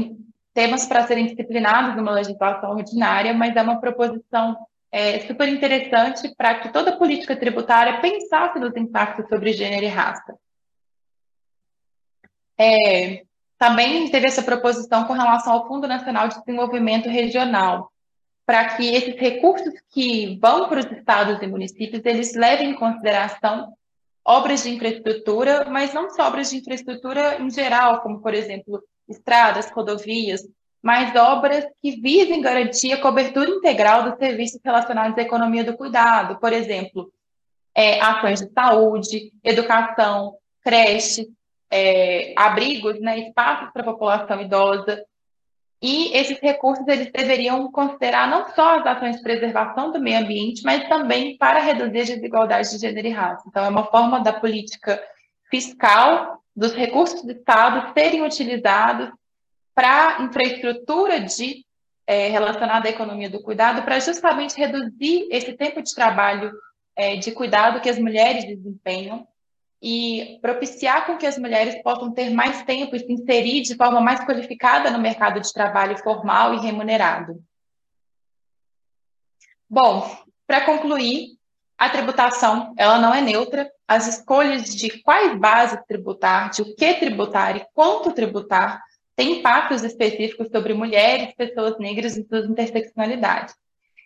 temas 0.53 0.87
para 0.87 1.07
serem 1.07 1.27
disciplinados 1.27 1.97
numa 1.97 2.13
legislação 2.13 2.71
ordinária, 2.73 3.33
mas 3.33 3.55
é 3.55 3.63
uma 3.63 3.81
proposição 3.81 4.57
é, 4.91 5.21
super 5.21 5.49
interessante 5.49 6.35
para 6.37 6.61
que 6.61 6.73
toda 6.73 6.97
política 6.97 7.37
tributária 7.37 8.01
pensasse 8.01 8.59
nos 8.59 8.75
impactos 8.77 9.29
sobre 9.29 9.53
gênero 9.53 9.85
e 9.85 9.89
raça. 9.89 10.35
É, 12.59 13.23
também 13.59 14.11
teve 14.11 14.27
essa 14.27 14.43
proposição 14.43 15.05
com 15.05 15.13
relação 15.13 15.53
ao 15.53 15.69
Fundo 15.69 15.87
Nacional 15.87 16.29
de 16.29 16.39
Desenvolvimento 16.39 17.09
Regional, 17.09 17.91
para 18.47 18.77
que 18.77 18.95
esses 18.95 19.17
recursos 19.17 19.75
que 19.91 20.39
vão 20.41 20.69
para 20.69 20.81
os 20.81 20.87
estados 20.87 21.43
e 21.43 21.47
municípios, 21.47 22.05
eles 22.05 22.35
levem 22.35 22.71
em 22.71 22.75
consideração 22.75 23.75
obras 24.25 24.63
de 24.63 24.71
infraestrutura, 24.71 25.67
mas 25.71 25.95
não 25.95 26.11
só 26.11 26.29
obras 26.29 26.51
de 26.51 26.57
infraestrutura 26.57 27.41
em 27.41 27.51
geral, 27.51 28.01
como, 28.03 28.21
por 28.21 28.35
exemplo, 28.35 28.83
estradas, 29.09 29.71
rodovias, 29.71 30.43
mas 30.87 31.17
obras 31.17 31.67
que 31.83 32.01
visem 32.01 32.41
garantir 32.41 32.93
a 32.93 33.01
cobertura 33.01 33.51
integral 33.51 34.05
dos 34.05 34.19
serviços 34.21 34.61
relacionados 34.65 35.19
à 35.19 35.23
economia 35.23 35.65
do 35.65 35.77
cuidado, 35.77 36.39
por 36.39 36.53
exemplo, 36.53 37.11
é, 37.75 38.01
ações 38.01 38.41
de 38.41 38.53
saúde, 38.53 39.33
educação, 39.43 40.37
creches, 40.63 41.27
é, 41.69 42.33
abrigos, 42.37 43.01
né, 43.01 43.19
espaços 43.19 43.69
para 43.73 43.83
a 43.83 43.87
população 43.87 44.41
idosa, 44.41 45.05
e 45.83 46.17
esses 46.17 46.39
recursos 46.39 46.87
eles 46.87 47.11
deveriam 47.11 47.69
considerar 47.73 48.31
não 48.31 48.55
só 48.55 48.79
as 48.79 48.87
ações 48.87 49.17
de 49.17 49.25
preservação 49.25 49.91
do 49.91 49.99
meio 49.99 50.21
ambiente, 50.21 50.63
mas 50.63 50.89
também 50.89 51.37
para 51.37 51.59
reduzir 51.59 52.03
as 52.03 52.09
desigualdades 52.11 52.71
de 52.71 52.79
gênero 52.79 53.09
e 53.09 53.11
raça. 53.11 53.43
Então, 53.49 53.65
é 53.65 53.69
uma 53.69 53.87
forma 53.87 54.21
da 54.21 54.35
política 54.35 55.03
fiscal 55.51 56.41
dos 56.55 56.75
recursos 56.75 57.25
do 57.25 57.33
Estado 57.33 57.93
serem 57.93 58.23
utilizados 58.23 59.11
para 59.77 60.23
infraestrutura 60.23 61.21
de 61.21 61.67
é, 62.07 62.29
relacionada 62.29 62.89
à 62.89 62.91
economia 62.91 63.29
do 63.29 63.43
cuidado, 63.43 63.83
para 63.83 64.01
justamente 64.01 64.57
reduzir 64.57 65.29
esse 65.31 65.53
tempo 65.53 65.83
de 65.83 65.95
trabalho 65.95 66.51
é, 66.97 67.17
de 67.17 67.31
cuidado 67.33 67.81
que 67.83 67.91
as 67.91 67.99
mulheres 67.99 68.47
desempenham 68.47 69.29
e 69.83 70.39
propiciar 70.41 71.05
com 71.05 71.19
que 71.19 71.27
as 71.27 71.37
mulheres 71.37 71.83
possam 71.83 72.11
ter 72.11 72.31
mais 72.31 72.63
tempo 72.63 72.97
e 72.97 73.01
se 73.01 73.13
inserir 73.13 73.61
de 73.61 73.77
forma 73.77 74.01
mais 74.01 74.25
qualificada 74.25 74.91
no 74.91 74.99
mercado 74.99 75.41
de 75.41 75.53
trabalho 75.53 75.99
formal 75.99 76.55
e 76.55 76.59
remunerado. 76.59 77.45
Bom, 79.69 80.11
para 80.47 80.65
concluir, 80.65 81.37
a 81.77 81.91
tributação 81.91 82.73
ela 82.79 82.99
não 82.99 83.13
é 83.15 83.21
neutra. 83.21 83.71
As 83.87 84.07
escolhas 84.07 84.75
de 84.75 85.03
quais 85.03 85.39
bases 85.39 85.79
tributar, 85.87 86.51
de 86.51 86.63
o 86.63 86.75
que 86.75 86.95
tributar 86.95 87.57
e 87.57 87.67
quanto 87.75 88.13
tributar 88.13 88.83
têm 89.17 89.39
impactos 89.39 89.83
específicos 89.83 90.49
sobre 90.53 90.75
mulheres, 90.75 91.35
pessoas 91.35 91.79
negras 91.79 92.17
e 92.17 92.27
suas 92.29 92.45
interseccionalidades. 92.45 93.55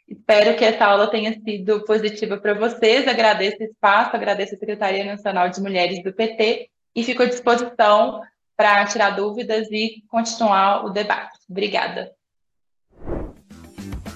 Espero 0.09 0.57
que 0.57 0.64
essa 0.64 0.87
aula 0.87 1.11
tenha 1.11 1.33
sido 1.44 1.85
positiva 1.85 2.37
para 2.37 2.55
vocês. 2.55 3.07
Agradeço 3.07 3.59
o 3.61 3.64
espaço, 3.64 4.16
agradeço 4.16 4.55
a 4.55 4.59
Secretaria 4.59 5.05
Nacional 5.05 5.49
de 5.49 5.61
Mulheres 5.61 6.03
do 6.03 6.12
PT 6.12 6.68
e 6.94 7.05
fico 7.05 7.23
à 7.23 7.27
disposição 7.27 8.20
para 8.57 8.85
tirar 8.87 9.11
dúvidas 9.11 9.68
e 9.70 10.03
continuar 10.09 10.85
o 10.85 10.90
debate. 10.90 11.38
Obrigada. 11.49 12.12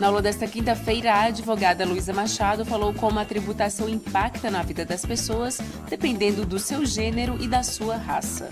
Na 0.01 0.09
aula 0.09 0.21
desta 0.21 0.49
quinta-feira, 0.49 1.13
a 1.13 1.23
advogada 1.27 1.87
Luísa 1.87 2.13
Machado 2.13 2.65
falou 2.65 2.93
como 2.93 3.21
a 3.21 3.25
tributação 3.25 3.89
impacta 3.89 4.51
na 4.51 4.63
vida 4.63 4.85
das 4.85 5.07
pessoas, 5.07 5.59
dependendo 5.89 6.45
do 6.45 6.59
seu 6.59 6.85
gênero 6.85 7.41
e 7.41 7.47
da 7.47 7.63
sua 7.63 7.97
raça. 7.97 8.49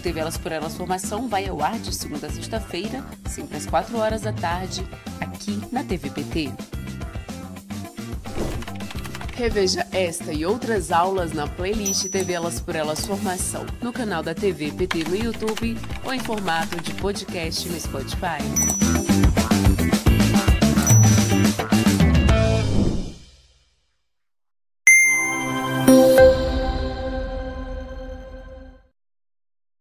TV 0.00 0.20
Elas 0.20 0.36
por 0.36 0.50
Elas 0.50 0.76
Formação 0.76 1.28
vai 1.28 1.46
ao 1.46 1.62
ar 1.62 1.78
de 1.78 1.94
segunda 1.94 2.26
a 2.26 2.30
sexta-feira, 2.30 3.04
sempre 3.28 3.56
às 3.56 3.66
4 3.66 3.96
horas 3.98 4.22
da 4.22 4.32
tarde, 4.32 4.84
aqui 5.20 5.60
na 5.70 5.84
TVPT. 5.84 6.52
Reveja 9.34 9.86
esta 9.92 10.32
e 10.32 10.44
outras 10.44 10.90
aulas 10.92 11.32
na 11.32 11.46
playlist 11.46 12.08
TV 12.08 12.34
Elas 12.34 12.60
por 12.60 12.74
Elas 12.74 13.06
Formação, 13.06 13.64
no 13.80 13.92
canal 13.92 14.22
da 14.22 14.34
TV 14.34 14.70
PT 14.70 15.04
no 15.04 15.16
YouTube 15.16 15.78
ou 16.04 16.12
em 16.12 16.20
formato 16.20 16.80
de 16.80 16.92
podcast 16.94 17.68
no 17.68 17.80
Spotify. 17.80 19.29